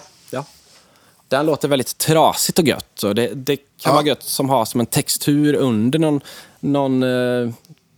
[1.28, 3.04] Den låter väldigt trasigt och gött.
[3.04, 3.94] Och det, det kan Ja.
[3.94, 6.22] vara gött som har som en textur under någon,
[6.60, 7.50] någon eh,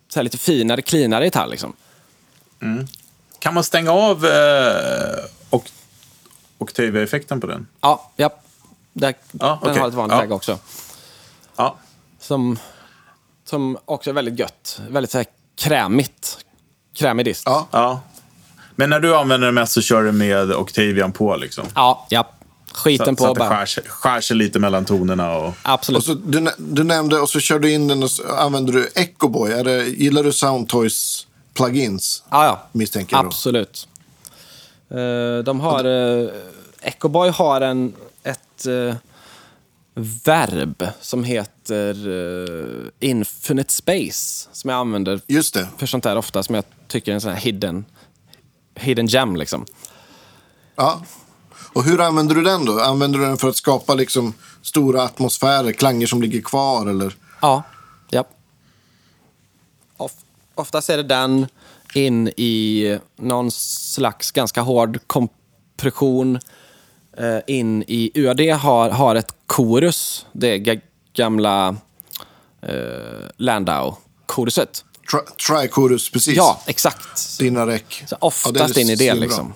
[0.09, 1.47] så här lite finare, cleanare gitarr.
[1.47, 1.73] Liksom.
[3.39, 5.69] Kan man stänga av eh, och,
[6.57, 7.67] Octavia-effekten på den?
[7.82, 8.30] Ja, ja.
[8.93, 9.82] Där, Ja, den okej.
[9.82, 10.21] har ett vanligt Ja.
[10.21, 10.57] läge också.
[11.55, 11.75] Ja.
[12.19, 12.59] Som,
[13.45, 14.82] som också är väldigt gött.
[14.89, 15.27] Väldigt så här
[15.57, 16.38] krämigt.
[16.95, 17.43] Krämig dist.
[17.45, 17.67] Ja.
[17.71, 18.01] ja.
[18.75, 21.65] Men när du använder den mest så kör du med Octavian på liksom?
[21.75, 22.05] ja.
[22.09, 22.30] ja.
[22.80, 23.49] Skiten så, så på att det bara.
[23.49, 25.53] skär sig, skär sig lite mellan tonerna och...
[25.61, 25.97] Absolut.
[25.97, 28.89] Och så, du, du nämnde, och så kör du in den och så använder du
[28.95, 29.51] Echoboy.
[29.51, 32.23] Är det, gillar du Soundtoys plugins?
[32.30, 32.67] Ja, ja.
[32.71, 33.27] Misstänker jag då.
[33.27, 33.88] Absolut.
[34.89, 35.86] Eh, de har...
[35.86, 36.30] Uh,
[36.82, 38.95] Echoboy har en, ett, eh,
[40.23, 44.49] verb som heter uh, Infinite Space.
[44.51, 45.67] Som jag använder Just det.
[45.77, 46.43] för sånt där ofta.
[46.43, 47.86] Som jag tycker är en sån här hidden,
[48.75, 49.36] hidden gem.
[49.36, 49.65] Liksom.
[50.75, 51.01] Ja.
[51.74, 52.80] Och hur använder du den då?
[52.80, 57.15] Använder du den för att skapa liksom stora atmosfärer, klanger som ligger kvar eller?
[57.41, 57.63] Ja.
[58.09, 58.24] ja.
[59.97, 60.11] Of,
[60.55, 61.47] oftast är det den
[61.93, 66.39] in i någon slags ganska hård kompression.
[67.17, 70.26] Eh, in i UAD har, har ett chorus.
[70.32, 70.82] Det
[71.13, 71.76] gamla
[72.61, 72.74] eh,
[73.38, 74.84] Landau-choruset.
[75.11, 76.36] Tri- Trichorus, precis.
[76.38, 77.39] Ja, exakt.
[77.39, 78.03] Dina räck.
[78.07, 79.53] Så Ja, oftast är in i det liksom.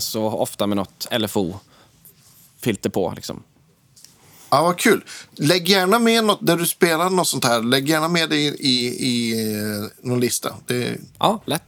[0.00, 3.42] Så ofta med något LFO-filter på liksom.
[4.50, 5.04] Ja, vad kul.
[5.36, 8.46] Lägg gärna med något, där du spelar något sånt här, lägg gärna med det i,
[8.46, 10.54] i, i eh, någon lista.
[10.66, 11.62] Det Ja, lätt.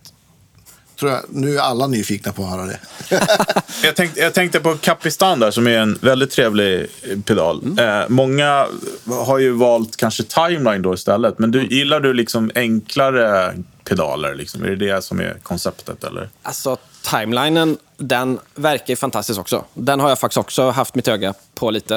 [0.98, 2.78] tror jag, nu är alla nyfikna på att höra det.
[3.82, 7.78] Jag tänkte, jag tänkte på Capistan där, som är en väldigt trevlig eh, pedal.
[7.78, 8.66] Eh, många
[9.06, 11.38] har ju valt kanske Timeline då istället.
[11.38, 13.54] Men du, gillar du liksom enklare
[13.92, 14.34] pedaler?
[14.34, 14.64] Liksom?
[14.64, 16.04] Är det det som är konceptet?
[16.04, 16.28] Eller?
[16.42, 16.76] Alltså,
[17.10, 19.64] timelinen, den verkar ju fantastisk också.
[19.74, 21.96] Den har jag faktiskt också haft mitt öga på lite.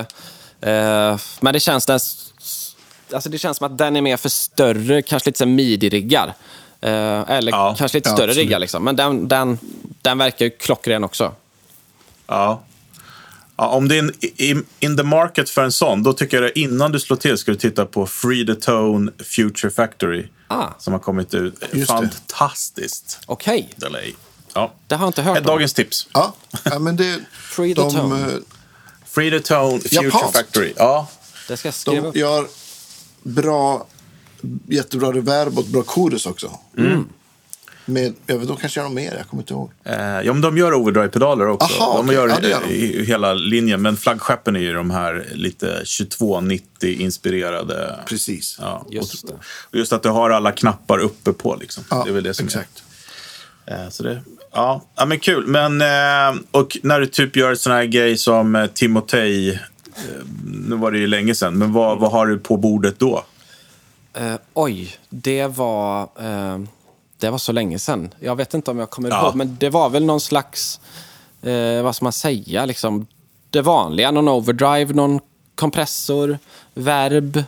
[0.61, 1.99] Eh, men det känns, den,
[3.13, 6.33] alltså det känns som att den är mer för större, kanske lite här midi-riggar.
[6.81, 8.47] Eh, eller Ja, kanske lite ja, större absolut.
[8.47, 8.59] riggar.
[8.59, 8.83] Liksom.
[8.83, 9.57] Men den, den,
[10.01, 11.31] den verkar ju klockren också.
[12.27, 12.61] Ja.
[13.57, 16.57] ja om det är in, in the market för en sån, då tycker jag att
[16.57, 20.27] innan du slår till ska du titta på Free the Tone Future Factory.
[20.47, 20.67] Ah.
[20.79, 21.63] Som har kommit ut.
[21.71, 21.85] det.
[21.85, 24.13] Fantastiskt Okej, delay.
[24.53, 24.73] Ja.
[24.87, 25.47] det har jag inte hört Ett om.
[25.47, 26.07] dagens tips.
[26.13, 26.33] Ja,
[26.63, 27.19] ja men det...
[27.31, 28.21] Free the de, tone.
[28.33, 28.37] eh,
[29.05, 30.37] Free the Tone Future Japanskt.
[30.37, 30.73] Factory.
[30.77, 31.07] Ja.
[31.47, 32.47] Det ska jag skriva De gör
[33.23, 33.87] bra,
[34.67, 36.59] jättebra reverb och bra chorus också.
[36.77, 37.09] Mm.
[37.85, 39.71] Med, jag vet, de kanske gör något mer, jag kommer inte ihåg.
[39.83, 41.81] Eh, ja, men de gör overdrive-pedaler också.
[41.81, 42.15] Aha, de okej.
[42.15, 42.73] gör Ja, det gör de.
[42.73, 43.81] i, i hela linjen.
[43.81, 47.95] Men flaggskeppen är ju de här lite 2290-inspirerade.
[48.05, 48.57] Precis.
[48.61, 49.29] Ja, Just och,
[49.71, 51.55] och just att du har alla knappar uppe på.
[51.55, 51.83] Liksom.
[51.89, 52.83] Ja, det är väl det som exakt.
[53.65, 53.83] är.
[53.83, 54.21] Eh, så det,
[54.51, 54.81] ja.
[54.95, 55.47] ja, men kul.
[55.47, 59.49] Men, eh, och när du typ gör sån här grej som eh, Timotej.
[59.49, 59.59] Eh,
[60.67, 63.23] nu var det ju länge sedan, men vad, vad har du på bordet då?
[64.13, 66.59] Eh, oj, det var, eh,
[67.19, 68.13] det var så länge sedan.
[68.19, 69.25] Jag vet inte om jag kommer Ja.
[69.25, 70.79] ihåg, men det var väl någon slags,
[71.41, 73.07] eh, vad ska man säga, liksom
[73.49, 74.11] det vanliga.
[74.11, 75.19] Någon overdrive, någon
[75.55, 76.39] kompressor,
[76.73, 77.43] verb,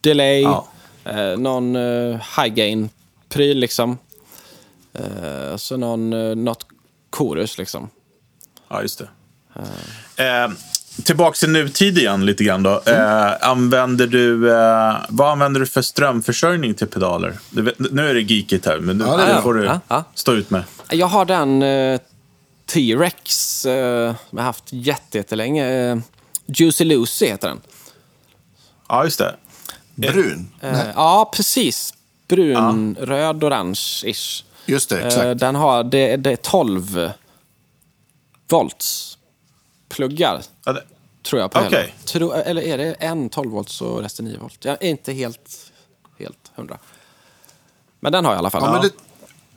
[0.00, 0.66] delay, Ja.
[1.04, 3.98] eh, någon eh, high gain-pryl liksom.
[4.92, 6.66] Eh, så någon, eh, något
[7.12, 7.90] chorus liksom.
[8.68, 9.08] Ja, just det.
[10.98, 12.82] Eh, tillbaks till nutid igen lite grann då.
[12.86, 17.38] Eh, använder du, eh, vad använder du för strömförsörjning till pedaler?
[17.50, 20.04] Du vet, nu är det geekigt här, men nu, Ja, det får du Ja, ja.
[20.14, 20.62] stå ut med.
[20.90, 22.00] Jag har den eh,
[22.66, 25.90] T-Rex eh, som jag har haft jätte- jättelänge.
[25.90, 25.98] Eh,
[26.46, 27.60] Juicy Lucy heter den.
[28.88, 29.34] Ja, just det.
[29.94, 30.48] Brun?
[30.60, 31.94] Eh, ja, precis.
[32.28, 34.42] Brun, röd, orange-ish.
[34.66, 35.40] just det, Eh, exakt.
[35.40, 37.10] den har, det, det är 12
[38.50, 39.18] volts
[39.88, 40.82] pluggar Ja, det,
[41.22, 41.68] tror jag på hela.
[41.68, 41.94] Okej.
[42.04, 44.64] Tro, eller är det en 12 volts och resten 9 volt?
[44.64, 45.72] Jag är inte helt,
[46.18, 46.78] helt hundra.
[48.00, 48.62] Men den har jag i alla fall.
[48.64, 48.90] Ja, men det,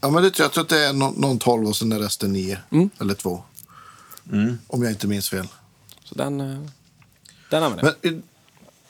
[0.02, 2.34] ja, men det, jag tror att det är någon, någon 12 och sen är resten
[2.34, 2.58] 9.
[2.72, 2.90] Mm.
[3.00, 3.44] Eller 2.
[4.68, 5.48] Om jag inte minns fel.
[6.04, 6.60] Så den, eh,
[7.50, 8.12] den använder jag.
[8.12, 8.24] Men, eh,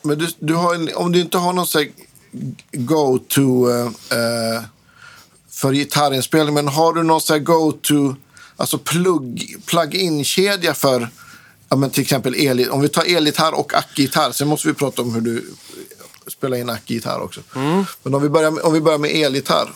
[0.02, 1.86] men du, du har en, om du inte har någon sån
[2.72, 4.62] go-to eh, eh,
[5.48, 8.14] för gitarrinspelning, men har du någon sån go-to,
[8.56, 11.08] alltså plug, plug-in-kedja för
[11.70, 15.02] ja, men till exempel el, om vi tar elgitarr och ackgitarr, sen måste vi prata
[15.02, 15.54] om hur du
[16.28, 17.40] spelar in ackgitarr också.
[18.02, 19.72] Men om vi, börjar med, om vi börjar med elgitarr,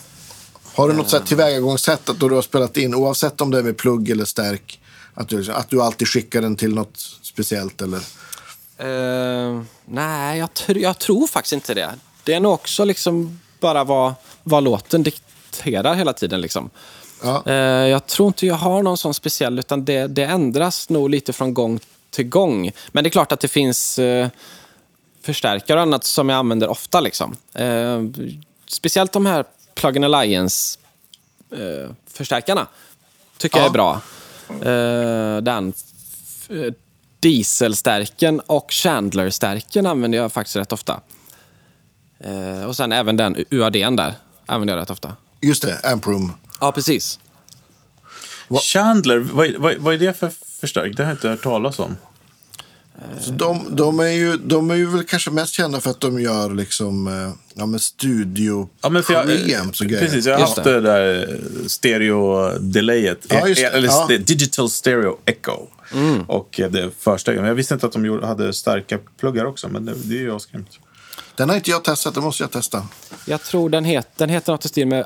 [0.73, 1.25] har du något mm.
[1.25, 4.79] tillvägagångssätt att då du har spelat in, oavsett om det är med plugg eller stärk,
[5.13, 7.81] att du, att du alltid skickar den till något speciellt?
[7.81, 7.99] Eller?
[8.83, 11.95] Uh, nej, jag, tr- jag tror faktiskt inte det.
[12.23, 16.41] Det är nog också liksom bara vad, vad låten dikterar hela tiden.
[16.41, 16.69] Liksom.
[17.23, 17.43] Ja.
[17.45, 17.53] Eh,
[17.87, 21.53] jag tror inte jag har någon sån speciell, utan det, det ändras nog lite från
[21.53, 22.71] gång till gång.
[22.91, 24.27] Men det är klart att det finns eh,
[25.21, 26.99] förstärkare och annat som jag använder ofta.
[26.99, 27.35] Liksom.
[27.53, 28.01] Eh,
[28.67, 29.45] speciellt de här
[29.75, 32.67] Plug-in Alliance-förstärkarna
[33.37, 33.69] tycker jag Ja.
[33.69, 34.01] är bra.
[35.41, 35.73] Den
[37.19, 40.99] dieselstärken och Chandler-stärken använder jag faktiskt rätt ofta.
[42.19, 44.13] Eh, och sen även den UADn där
[44.45, 45.15] använder jag rätt ofta.
[45.41, 46.33] Just det, Amproom.
[46.65, 47.19] Ja, precis.
[48.73, 50.97] Chandler, vad, vad, vad är det för förstärk?
[50.97, 51.97] Det har jag inte hört talas om.
[53.21, 56.19] Så de, de, är ju, de är ju väl kanske mest kända för att de
[56.21, 60.05] gör liksom, eh, ja, men studio Ja, men för jag, preamps och grejer.
[60.05, 63.25] precis, jag har haft det där stereo-delayet.
[63.29, 63.63] Ja, det.
[63.63, 64.07] Eller Ja.
[64.07, 65.67] digital stereo echo.
[66.27, 69.67] Och eh, det första, men jag visste inte att de gjorde, hade starka pluggar också,
[69.69, 70.69] men det, det är ju asgrymt.
[71.35, 72.87] Den har inte jag testat, det måste jag testa.
[73.25, 75.05] Jag tror den, het, den heter något i stil med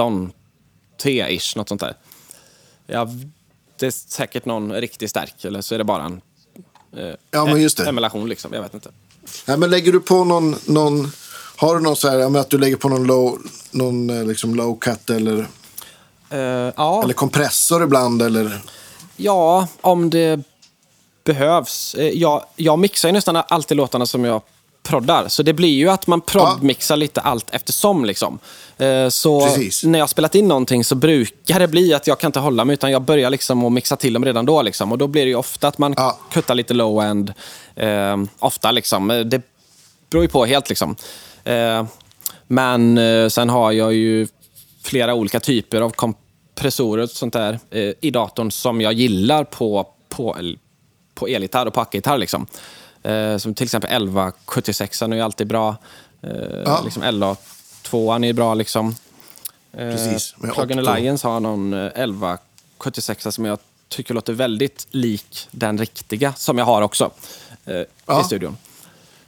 [0.00, 1.96] AV19T-ish, något sånt där.
[2.86, 3.08] Ja,
[3.78, 6.20] det är säkert någon riktigt stark, eller så är det bara en
[6.96, 7.88] eh, Ja, men just det.
[7.88, 8.28] emulation.
[8.28, 8.52] Liksom.
[8.52, 8.90] Jag vet inte.
[9.46, 11.12] Nej, men lägger du på någon, någon
[11.56, 13.38] har du någon så här, ja, att du lägger på någon low,
[13.70, 15.46] någon eh, liksom low cut eller,
[16.32, 16.38] Eh,
[16.76, 17.02] ja.
[17.04, 18.60] eller kompressor ibland eller?
[19.16, 20.40] Ja, om det
[21.24, 21.94] behövs.
[21.94, 24.42] Eh, Jag, jag mixar ju nästan alltid låtarna som jag
[24.82, 25.28] proddar.
[25.28, 28.04] Så det blir ju att man proddmixar lite allt eftersom.
[28.04, 28.38] Liksom.
[28.78, 29.84] Eh, Så Precis.
[29.84, 32.64] när jag har spelat in någonting så brukar det bli att jag kan inte hålla
[32.64, 34.62] mig utan jag börjar liksom att mixa till dem redan då.
[34.62, 34.92] Liksom.
[34.92, 36.18] Och då blir det ju ofta att man Ja.
[36.32, 37.32] kuttar lite low-end.
[37.76, 39.10] Eh, ofta liksom.
[39.10, 39.42] Eh, Det
[40.10, 40.96] beror ju på helt liksom.
[41.44, 41.84] Eh,
[42.46, 44.26] men eh, sen har jag ju
[44.82, 47.58] flera olika typer av kompressorer och sånt där
[48.00, 50.36] i datorn som jag gillar på, på,
[51.14, 52.18] på elgitarr och på ackgitarr.
[52.18, 52.46] Liksom.
[53.02, 55.76] Eh, som till exempel 1176 är ju alltid bra.
[56.22, 56.30] Eh,
[56.64, 56.80] Ja.
[56.84, 58.54] liksom LA2 är bra.
[58.54, 58.94] Liksom.
[59.72, 60.88] Eh, Precis, Plug and.
[60.88, 66.64] Alliance har någon eh, 1176 som jag tycker låter väldigt lik den riktiga som jag
[66.64, 67.10] har också
[67.64, 68.20] eh, Ja.
[68.20, 68.56] i studion.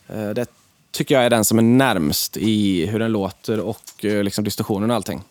[0.08, 0.46] Eh, det
[0.90, 4.90] tycker jag är den som är närmst i hur den låter och eh, liksom distorsionen
[4.90, 5.22] och allting.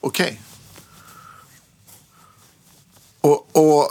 [0.00, 0.40] Okej.
[3.20, 3.90] Och, och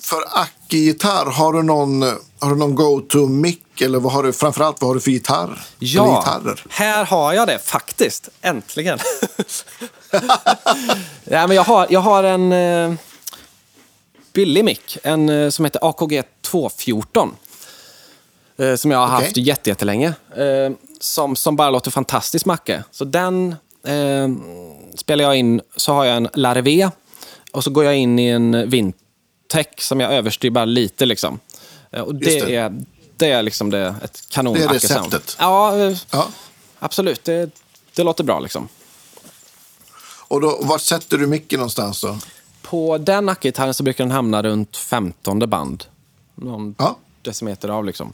[0.00, 0.22] för
[0.66, 2.02] Acke-gitarr, har du någon,
[2.38, 3.58] har du någon go-to-mic?
[3.80, 5.60] Eller vad har du, framförallt vad har du för gitarr?
[5.78, 8.28] Ja, här har jag det faktiskt.
[8.42, 8.98] Äntligen.
[11.24, 12.94] ja, men jag, har, jag har en eh,
[14.32, 17.34] billig mick, en eh, som heter AKG 214.
[18.58, 19.24] Eh, som jag har Okej.
[19.24, 20.06] haft jätte- jättelänge.
[20.36, 22.84] Eh, som, som bara låter fantastiskt macke.
[22.90, 23.54] Så den
[23.86, 24.28] eh,
[24.94, 26.90] spelar jag in, så har jag en Larvé
[27.52, 28.70] och så går jag in i en
[29.54, 31.06] Vintech som jag överstyr bara lite.
[31.06, 31.40] Liksom.
[31.90, 32.54] Eh, och det, det.
[32.56, 32.84] är,
[33.16, 35.36] det är liksom det, ett kanon Det är receptet.
[35.38, 36.28] Ja, eh, Ja.
[36.78, 37.24] absolut.
[37.24, 37.50] Det,
[37.94, 38.68] det låter bra liksom.
[40.28, 42.18] Och då, var sätter du micken någonstans då?
[42.62, 45.84] På den Acke-gitarren så brukar den hamna runt 15 band.
[46.34, 46.96] Någon Ja.
[47.22, 48.12] decimeter av liksom.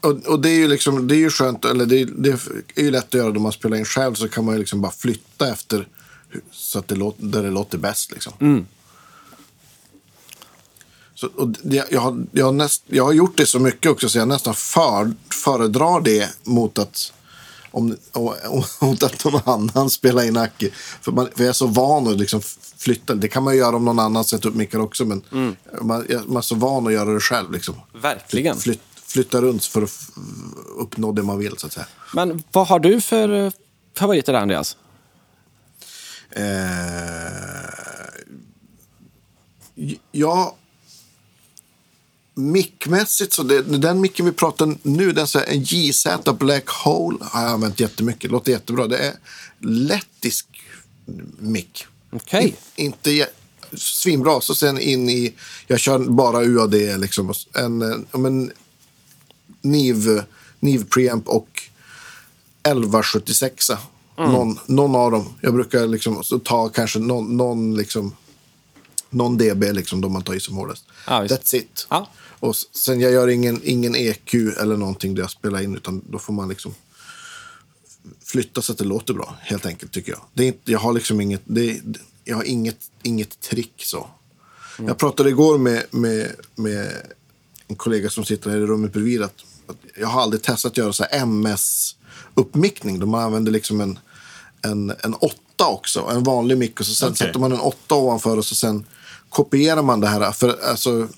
[0.00, 2.28] Och, och det är ju liksom, det är ju skönt, eller det, det
[2.74, 4.80] är ju lätt att göra då man spelar in själv så kan man ju liksom
[4.80, 5.88] bara flytta efter
[6.50, 8.12] så att det låter, där det låter bäst.
[8.12, 8.66] Liksom.
[11.14, 14.08] Så, och det, jag, har, jag, har näst, jag har gjort det så mycket också
[14.08, 15.14] så jag nästan för,
[15.44, 17.12] föredrar det mot att
[17.70, 17.96] om,
[18.80, 20.70] mot att någon annan spelar in Acke.
[21.00, 22.40] För, man, för jag är så van att liksom
[22.76, 23.14] flytta.
[23.14, 25.04] Det kan man göra om någon annan sätter upp mickar också.
[25.04, 25.22] Men
[25.80, 27.52] man, jag, man är så van att göra det själv.
[27.52, 27.74] Liksom.
[28.02, 28.56] Verkligen.
[28.56, 29.90] Flyt, flytta runt för att
[30.78, 31.86] uppnå det man vill, så att säga.
[32.14, 33.52] Men vad har du för eh,
[33.98, 34.76] favoriter Andreas?
[36.36, 37.96] Eh,
[40.12, 40.56] ja,
[42.34, 46.06] mickmässigt så det, den micken vi pratar nu, den så här, en JZ
[46.38, 48.30] Black Hole har jag använt jättemycket.
[48.30, 48.86] Låter jättebra.
[48.86, 49.14] Det är
[49.60, 50.46] lettisk
[51.38, 51.86] mick.
[52.10, 52.56] Okej.
[52.76, 53.28] In, inte
[53.72, 54.40] svinbra.
[54.40, 55.34] Så sen in i,
[55.66, 57.34] jag kör bara UAD liksom.
[57.54, 58.52] En, ja, men,
[59.62, 60.22] NIV,
[60.60, 61.62] NIV preamp och
[62.62, 63.70] 1176.
[64.16, 65.24] Någon, någon av dem.
[65.40, 68.16] Jag brukar liksom ta kanske någon, någon, liksom,
[69.10, 70.84] någon dB liksom, då man tar i som hårdast.
[71.22, 71.34] Visst.
[71.34, 71.86] That's it.
[71.90, 72.08] Ja.
[72.40, 75.76] Och sen jag gör ingen, ingen EQ eller någonting där jag spelar in.
[75.76, 76.74] Utan då får man liksom
[78.24, 79.36] flytta så att det låter bra.
[79.40, 80.20] Helt enkelt tycker jag.
[80.34, 81.80] Det är inte, jag har liksom inget, det,
[82.24, 84.08] jag har inget, inget trick så.
[84.78, 86.92] Jag pratade igår med, med, med
[87.68, 89.22] en kollega som sitter här i rummet bredvid.
[89.22, 92.98] Att, att jag har aldrig testat att göra så MS-uppmickning.
[92.98, 93.98] De använder liksom en,
[94.66, 96.00] en, en åtta också.
[96.00, 96.80] En vanlig mick.
[96.80, 97.26] Och så sen Okej.
[97.26, 98.84] sätter man en åtta ovanför och så sen
[99.28, 100.32] kopierar man det här.
[100.32, 101.08] För alltså,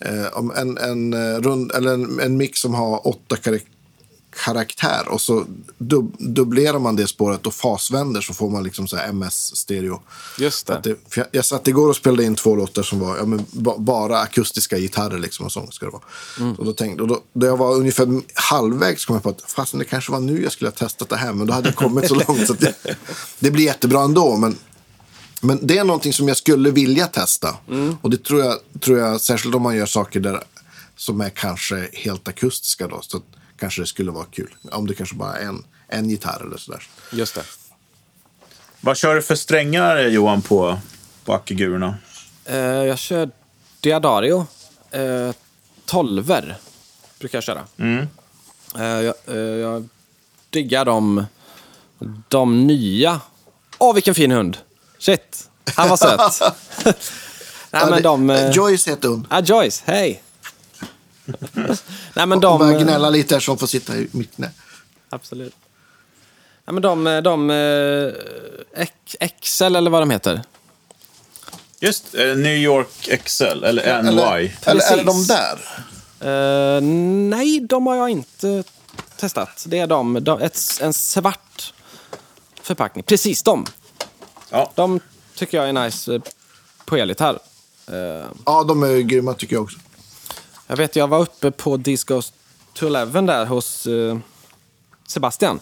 [0.00, 3.66] eh, om en, en, eh, rund, eller en, en mick som har åtta karak-
[4.44, 5.44] karaktär och så
[5.78, 10.00] dub, dubblerar man det spåret och fasvänder så får man liksom så MS-stereo.
[10.38, 10.80] Just det.
[10.84, 14.18] Det, jag, jag satt igår och spelade in två låtar som var ja, ba, bara
[14.18, 15.18] akustiska gitarrer.
[15.18, 16.54] Liksom, och sånt ska det vara.
[16.58, 19.78] Och då tänkte, och då, då jag var ungefär halvvägs kom jag på att fasen,
[19.78, 21.32] det kanske var nu jag skulle ha testat det här.
[21.32, 22.74] Men då hade jag kommit så långt så att det,
[23.38, 24.36] det blir jättebra ändå.
[24.36, 24.58] Men,
[25.40, 27.56] men det är någonting som jag skulle vilja testa.
[28.00, 30.42] Och det tror jag, tror jag, särskilt om man gör saker där
[30.96, 33.00] som är kanske helt akustiska då.
[33.02, 33.22] Så
[33.58, 34.54] kanske det skulle vara kul.
[34.72, 36.82] Om det kanske bara är en, en gitarr eller sådär.
[37.12, 37.42] Just det.
[38.80, 40.78] Vad kör du för strängar, Johan, på,
[41.24, 41.94] på Ackegurorna?
[42.44, 43.30] Eh, jag kör
[43.80, 44.46] Diadario.
[44.90, 45.30] Eh,
[45.84, 46.56] tolver
[47.18, 47.64] brukar jag köra.
[48.78, 49.88] Eh, jag, eh, jag
[50.50, 51.26] diggar de,
[52.28, 53.20] de nya.
[53.78, 54.58] Åh, vilken fin hund!
[54.98, 56.54] Shit, han var söt.
[56.84, 56.94] Nej,
[57.70, 57.92] Ja, men
[58.28, 58.52] det- de...
[58.52, 59.26] Joyce heter hon.
[59.30, 60.22] Ah, Joyce, hej!
[62.14, 62.58] Nej, men de...
[62.58, 64.50] börjar gnälla lite här så hon får sitta i mitt knä.
[65.10, 65.54] Absolut.
[66.64, 68.86] Ja, men de, de eh,
[69.20, 70.42] Excel eller vad de heter.
[71.80, 74.10] Just eh, New York XL, eller NY.
[74.12, 75.58] Eller, eller är de där?
[76.76, 76.80] Eh,
[77.36, 78.64] nej, de har jag inte
[79.16, 79.64] testat.
[79.66, 81.74] Det är de, de ett, en svart
[82.62, 83.04] förpackning.
[83.04, 83.66] Precis de.
[84.50, 84.72] Ja.
[84.74, 85.00] De
[85.34, 86.20] tycker jag är nice eh,
[86.84, 87.38] på elgitarr.
[87.86, 89.78] Eh, Ja, de är grymma tycker jag också.
[90.66, 91.76] Jag vet, jag var uppe på
[92.72, 94.18] to Eleven där hos eh,
[95.08, 95.60] Sebastian.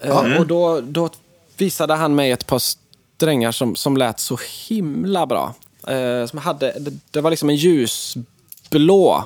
[0.00, 1.10] Eh, Och då, då
[1.56, 5.54] visade han mig ett par strängar som, som lät så himla bra.
[5.86, 9.24] Eh, som hade, det, det var liksom en ljusblå.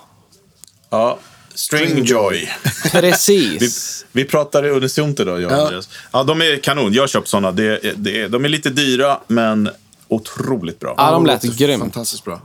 [0.91, 1.19] ja.
[1.55, 2.49] Stringjoy.
[2.85, 4.07] vi, Precis.
[4.13, 5.63] vi pratade unisont idag, jag och Ja.
[5.65, 5.89] Andreas.
[6.13, 6.93] Ja, de är kanon.
[6.93, 7.53] Jag har köpt sådana.
[7.53, 9.71] Det, det de är lite dyra, men
[10.09, 10.95] otroligt bra.
[10.97, 11.81] Ja, de lät grymt.
[11.83, 12.41] Fantastiskt bra.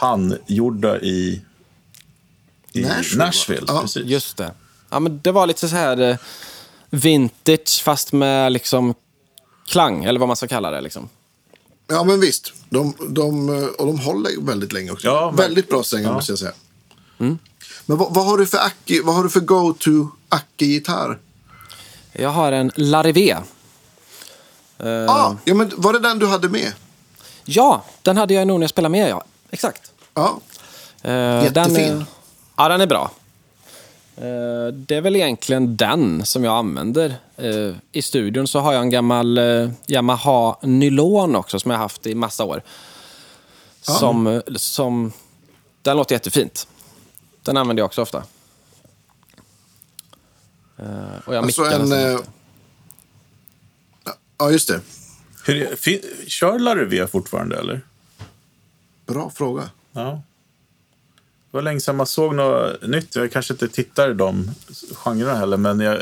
[0.00, 1.40] Handgjorda i,
[2.72, 3.64] i Nashville, Nashville.
[3.68, 4.06] Ja, precis.
[4.06, 4.52] Just det.
[4.90, 6.16] Ja, men det var lite så här eh,
[6.90, 8.94] vintage fast med liksom
[9.66, 10.80] klang, eller vad man ska kalla det.
[10.80, 11.08] Liksom.
[11.86, 12.52] Ja, men visst.
[12.68, 13.48] De, de,
[13.78, 15.06] och de håller väldigt länge också.
[15.06, 16.14] Ja, väldigt bra strängar ja.
[16.14, 16.52] måste jag säga.
[17.18, 17.38] Men
[17.86, 21.18] vad, vad har du för Acki, vad har du för go-to Acki-gitarr?
[22.12, 23.30] Jag har en Larivé.
[24.78, 26.72] Eh, Ah, ja, men var det den du hade med?
[27.44, 29.24] Ja, den hade jag nog när jag spelade med, ja.
[29.50, 29.92] Exakt.
[30.14, 30.40] Ja.
[31.02, 31.74] Eh, Jättefin.
[31.74, 32.04] Den är,
[32.56, 33.10] ja, den är bra.
[34.16, 37.14] Eh, det är väl egentligen den som jag använder.
[37.36, 41.84] Eh, I studion så har jag en gammal eh, Yamaha Nylon också som jag har
[41.84, 42.62] haft i massa år.
[43.80, 45.12] Som, eh, som,
[45.82, 46.68] den låter jättefint.
[47.42, 48.24] Den använder jag också ofta.
[51.24, 51.92] Och jag Alltså en...
[51.92, 52.26] alltid.
[54.38, 54.80] Ja, just det.
[55.44, 57.80] Hur, fin, kör Larivé fortfarande, eller?
[59.14, 59.70] Bra fråga.
[59.92, 60.22] Ja.
[61.50, 63.16] Det var länge sedan man såg något nytt.
[63.16, 64.50] Jag kanske inte tittar i de
[64.94, 65.98] genrerna heller, men jag,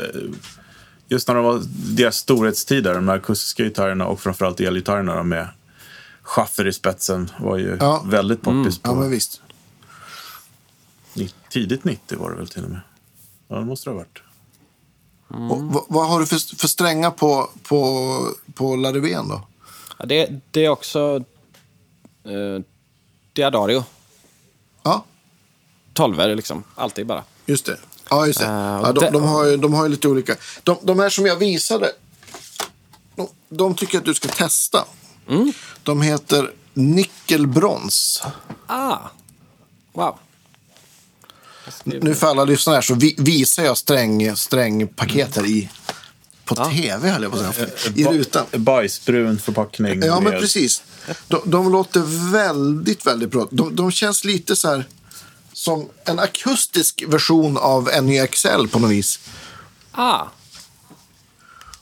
[1.07, 1.61] just när de var
[1.95, 5.47] deras storhetstider, de här akustiska gitarrerna och framförallt elgitarrerna med
[6.21, 8.03] schaffer i spetsen var ju Ja.
[8.05, 9.41] väldigt poppis på Ja, men visst.
[11.49, 12.79] tidigt 90 var det väl till och med.
[13.47, 14.19] Ja, det måste det ha varit.
[15.51, 18.15] Och, vad, vad har du för, för strängar på, på,
[18.53, 19.47] på Larivén då?
[19.97, 21.23] Ja, det, det är också
[22.23, 22.63] eh,
[23.43, 23.83] Diadario.
[24.83, 25.05] Ja,
[25.93, 26.63] 12 liksom.
[26.75, 27.23] Alltid bara.
[27.45, 27.77] just det.
[28.09, 28.45] Ja, just det.
[28.45, 30.35] Eh, ja, de, det- de, har ju, de har ju lite olika.
[30.63, 31.91] De, de här som jag visade,
[33.15, 34.85] de, de tycker jag att du ska testa.
[35.29, 35.53] Mm.
[35.83, 38.23] De heter nickelbrons.
[38.67, 38.97] Ah!
[39.93, 40.19] Wow.
[41.83, 45.69] Nu för alla lyssnare här så vi, visar jag sträng, strängpaket här i,
[46.45, 47.67] på tv, höll jag på att säga.
[47.95, 48.45] I Ba- rutan.
[48.51, 50.01] Bajsbrun förpackning.
[50.03, 50.83] Ja, men med- precis.
[51.27, 53.47] De, de låter väldigt, väldigt bra.
[53.51, 54.87] De, de känns lite så här
[55.53, 59.19] som en akustisk version av NYXL på något vis.
[59.91, 60.25] Ah!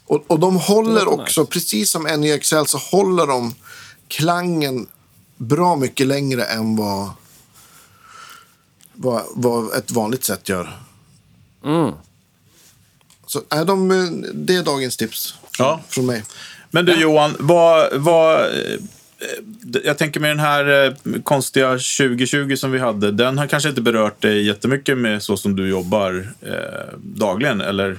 [0.06, 3.56] Och, och de håller också, precis som NYXL, så håller de
[4.08, 4.88] klangen
[5.38, 7.10] bra mycket längre än vad,
[8.94, 10.80] vad, vad ett vanligt sätt gör.
[11.66, 11.94] Mm.
[13.28, 14.04] Så är de, eh,
[14.34, 15.82] det är dagens tips Ja.
[15.90, 16.24] från mig.
[16.72, 18.52] Men du Johan, vad, vad,
[19.84, 23.82] jag tänker med den här eh, konstiga 2020 som vi hade, den har kanske inte
[23.82, 27.98] berört dig jättemycket med så som du jobbar eh, dagligen, eller?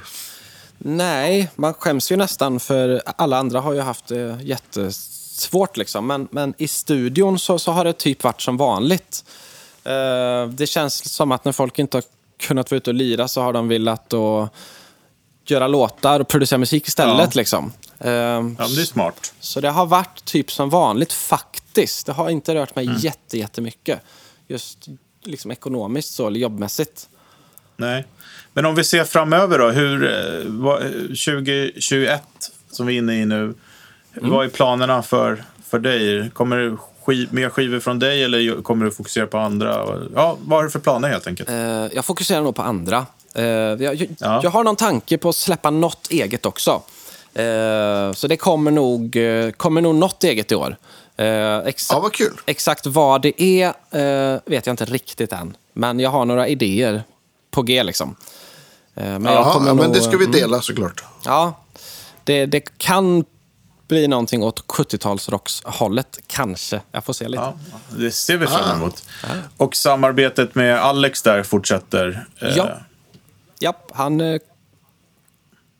[0.79, 6.07] Nej, man skäms ju nästan för alla andra har ju haft det jättesvårt liksom.
[6.07, 9.25] Men, men i studion så, så har det typ varit som vanligt.
[9.85, 12.05] Eh, det känns som att när folk inte har
[12.39, 14.53] kunnat vara ute och lira så har de velat att
[15.47, 17.35] göra låtar och producera musik istället.
[17.35, 17.41] Ja.
[17.41, 17.73] Liksom.
[18.01, 19.35] Eh, Ja, men det är smart.
[19.41, 22.07] Så det har varit typ som vanligt faktiskt.
[22.07, 22.99] Det har inte rört mig Mm.
[22.99, 24.01] jätte, jättemycket.
[24.49, 24.89] Just
[25.25, 27.09] liksom ekonomiskt så, eller jobbmässigt.
[27.77, 28.07] Nej.
[28.53, 32.23] Men om vi ser framöver då, hur, eh, vad, 2021
[32.71, 33.55] som vi är inne i nu,
[34.15, 36.31] vad är planerna för, för dig?
[36.31, 39.99] Kommer det skiv, mer skivor från dig eller kommer du fokusera på andra?
[40.15, 41.49] Ja, vad har du för planer helt enkelt?
[41.49, 41.57] Eh,
[41.95, 43.07] jag fokuserar nog på andra.
[43.35, 44.41] Eh, jag, jag, Ja.
[44.43, 46.83] jag har någon tanke på att släppa något eget också.
[47.39, 50.77] Eh, så det kommer nog, eh, kommer nog något eget i år.
[51.17, 52.41] Eh, exa- Ja, vad kul.
[52.47, 53.73] Exakt vad det är
[54.51, 55.57] vet jag inte riktigt än.
[55.73, 57.03] Men jag har några idéer
[57.51, 58.17] på G liksom.
[58.95, 61.05] Men kommer ja, men nog- det ska vi dela såklart.
[61.25, 61.65] Ja,
[62.25, 63.25] det, det kan
[63.89, 66.19] bli någonting åt 70-talsrockshållet.
[66.27, 66.81] Kanske.
[66.93, 67.43] Jag får se lite.
[67.43, 67.55] Ja,
[67.99, 69.05] det ser vi fram emot.
[69.57, 72.27] Och samarbetet med Alex där fortsätter.
[72.41, 72.69] eh, Ja.
[73.61, 74.39] Japp, han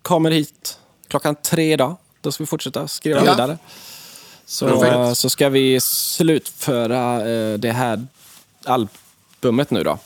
[0.03, 0.79] kommer hit
[1.09, 1.97] klockan tre idag.
[2.21, 3.31] Då ska vi fortsätta skriva Ja.
[3.33, 3.59] vidare.
[4.47, 5.19] Så, Perfekt.
[5.19, 8.07] så ska vi slutföra eh, det här
[8.65, 9.99] albumet nu då.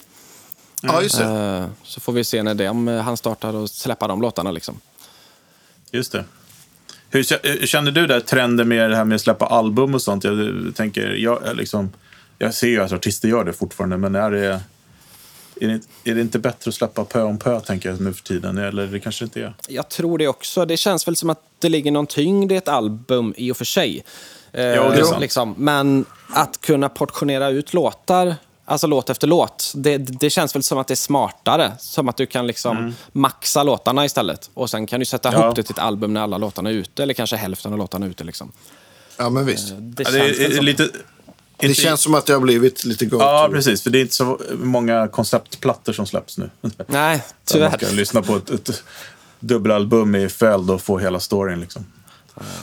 [0.82, 1.24] Ja, just det.
[1.24, 4.50] Eh, så får vi se när det, om eh, han startar och släppa de låtarna.
[4.50, 4.80] Liksom.
[5.90, 6.24] Just det.
[7.10, 10.02] Hur kä- eh, känner du där trenden med det här med att släppa album och
[10.02, 10.24] sånt?
[10.24, 10.36] Jag
[10.76, 11.92] tänker, jag, liksom,
[12.38, 14.60] jag ser ju att artister gör det fortfarande, men är det,
[15.64, 15.68] är
[16.04, 18.58] det, är det inte bättre att släppa pö om pö, tänker jag, nu för tiden?
[18.58, 19.54] Eller det kanske inte är?
[19.68, 20.64] Jag tror det också.
[20.64, 23.64] Det känns väl som att det ligger någon tyngd i ett album i och för
[23.64, 24.04] sig.
[24.52, 25.20] Eh, Ja, det är sant.
[25.20, 25.54] liksom.
[25.58, 26.04] Men
[26.34, 28.34] att kunna portionera ut låtar,
[28.64, 31.72] alltså låt efter låt, det, det känns väl som att det är smartare.
[31.78, 34.50] Som att du kan liksom maxa låtarna istället.
[34.54, 35.40] Och sen kan du sätta Mm.
[35.40, 35.46] Ja.
[35.46, 38.06] ihop det till ett album när alla låtarna är ute, eller kanske hälften av låtarna
[38.06, 38.24] är ute.
[38.24, 38.52] Liksom.
[39.18, 39.72] Ja, men visst.
[39.78, 40.64] Det Ja, det är, som...
[40.64, 40.88] lite...
[41.62, 43.82] Det inte- känns som att det har blivit lite go Ja, precis.
[43.82, 46.50] För det är inte så många konceptplattor som släpps nu.
[46.60, 47.76] Nej, Där man tyvärr.
[47.78, 48.82] ska lyssna på ett, ett
[49.40, 51.60] dubbelalbum i följd och få hela storyn.
[51.60, 51.86] Liksom.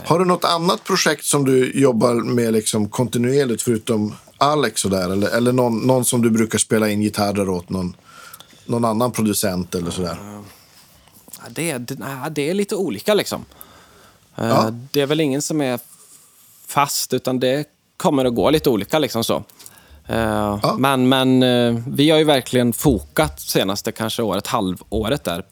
[0.06, 5.10] Har du något annat projekt som du jobbar med liksom kontinuerligt förutom Alex och där?
[5.10, 7.70] Eller, eller någon, någon som du brukar spela in gitarrer åt?
[7.70, 7.96] Någon,
[8.66, 10.18] någon annan producent eller sådär?
[11.40, 11.96] Ja, Det, är- det,
[12.32, 13.46] det är lite olika liksom.
[14.36, 14.74] Eh, Ja.
[14.92, 15.80] Det är väl ingen som är
[16.68, 17.66] fast, utan det
[18.00, 19.00] kommer att gå lite olika.
[19.00, 19.44] liksom så.
[20.08, 20.76] Eh, Ja.
[20.80, 25.44] Men, men eh, vi har ju verkligen fokat senaste kanske året, halvåret där,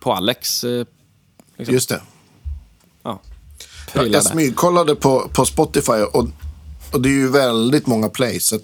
[0.00, 0.64] på Alex.
[0.64, 0.84] eh,
[1.56, 1.74] Liksom.
[1.74, 2.00] Just det.
[3.02, 3.20] Ja,
[3.92, 6.26] Jag, prylar jag smygkollade på, på Spotify och,
[6.92, 8.46] och det är ju väldigt många plays.
[8.48, 8.58] Så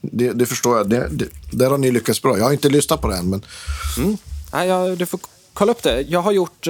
[0.00, 0.88] det, det förstår jag.
[0.90, 2.38] Det, det, där har ni lyckats bra.
[2.38, 3.42] Jag har inte lyssnat på det än, men
[4.52, 5.20] Nej, jag, du får
[5.52, 6.00] kolla upp det.
[6.00, 6.66] Jag har gjort,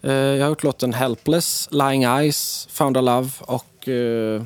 [0.00, 4.42] jag har gjort låten Helpless, Lying Eyes, Found a Love och eh,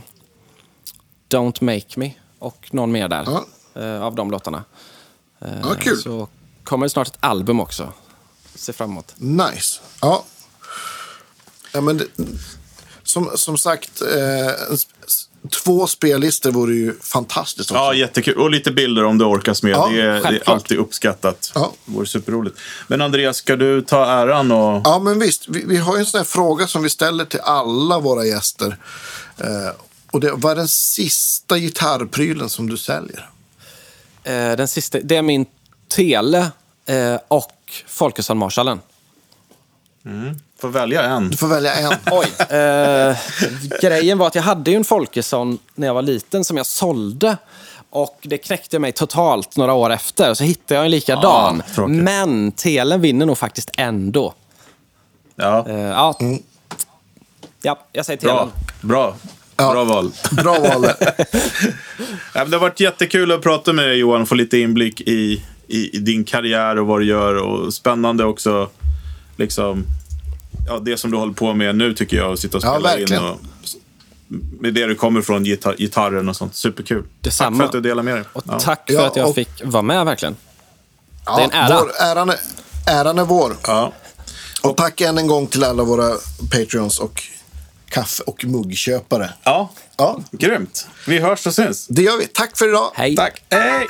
[1.29, 2.11] Don't Make Me.
[2.39, 3.47] Och någon mer där Ja.
[3.83, 4.65] eh, av de låtarna.
[5.41, 5.97] Eh, Ja, kul.
[5.97, 6.29] Så
[6.65, 7.93] kommer det snart ett album också.
[8.55, 9.15] Se fram emot.
[9.17, 9.81] nice.
[10.01, 10.25] Ja.
[11.73, 12.07] ja men det,
[13.07, 14.77] som, som sagt, eh,
[15.65, 17.83] två spellistor vore ju fantastiskt också.
[17.83, 18.39] Ja, jättekul.
[18.39, 19.73] Och lite bilder om du orkas med.
[19.73, 21.53] Ja, det, är, det är alltid uppskattat.
[21.55, 21.73] Ja.
[21.85, 22.59] Det vore superroligt.
[22.89, 24.81] Men Andreas, ska du ta äran och...
[24.85, 25.49] Ja, men visst.
[25.49, 28.77] Vi, vi har en sån här fråga som vi ställer till alla våra gäster.
[29.39, 29.47] Eh,
[30.11, 33.31] och det, vad är den sista gitarrprylen som du säljer?
[34.25, 35.47] Eh, den sista, det är min
[35.89, 36.51] Tele
[36.87, 37.53] eh, och
[37.87, 38.81] Folkesson Marshallen.
[40.61, 41.31] Får välja en.
[41.31, 41.93] Du får välja en.
[42.11, 42.57] Oj.
[42.59, 43.17] Eh,
[43.81, 47.37] grejen var att jag hade ju en Folkesson när jag var liten som jag sålde.
[47.91, 50.35] Och det knäckte mig totalt några år efter.
[50.35, 51.63] Så hittade jag en likadan.
[51.77, 51.87] Ah.
[51.87, 54.35] Men Telen vinner nog faktiskt ändå.
[55.37, 56.19] Ja, Eh, ja.
[57.63, 58.39] ja, jag säger bra.
[58.39, 58.53] Telen.
[58.81, 59.17] Bra.
[59.57, 59.73] Ja.
[59.73, 60.11] Bra val.
[60.31, 60.85] Bra val.
[62.35, 65.45] Ja, det har varit jättekul att prata med dig Johan och få lite inblick i,
[65.69, 67.35] i, i din karriär och vad du gör.
[67.35, 68.69] Och spännande också,
[69.37, 69.85] liksom,
[70.67, 72.93] ja, det som du håller på med nu tycker jag, att sitta och Ja, spela
[72.93, 72.99] in.
[72.99, 73.23] verkligen.
[73.25, 73.39] Och,
[74.61, 76.55] med det du kommer från, gitar gitarren och sånt.
[76.57, 77.05] Superkul.
[77.21, 77.57] Detsamma.
[77.59, 78.25] Tack för att du delade med dig.
[78.33, 78.61] Och Ja.
[78.61, 80.37] tack för Ja, att jag och- fick vara med verkligen.
[81.27, 81.81] Ja, Det är en ära.
[81.81, 82.37] Vår, äran, är,
[82.87, 83.57] äran är vår.
[83.67, 83.93] Ja.
[84.63, 86.15] Och tack än en gång till alla våra
[86.53, 87.23] Patreons och
[87.89, 89.31] kaffe och muggköpare.
[89.45, 90.87] ja, Ja, grymt.
[91.07, 91.87] Vi hörs och syns.
[91.87, 92.27] det gör vi.
[92.27, 92.91] Tack för idag.
[92.95, 93.17] Hej.
[93.17, 93.43] Tack.
[93.51, 93.87] Hej!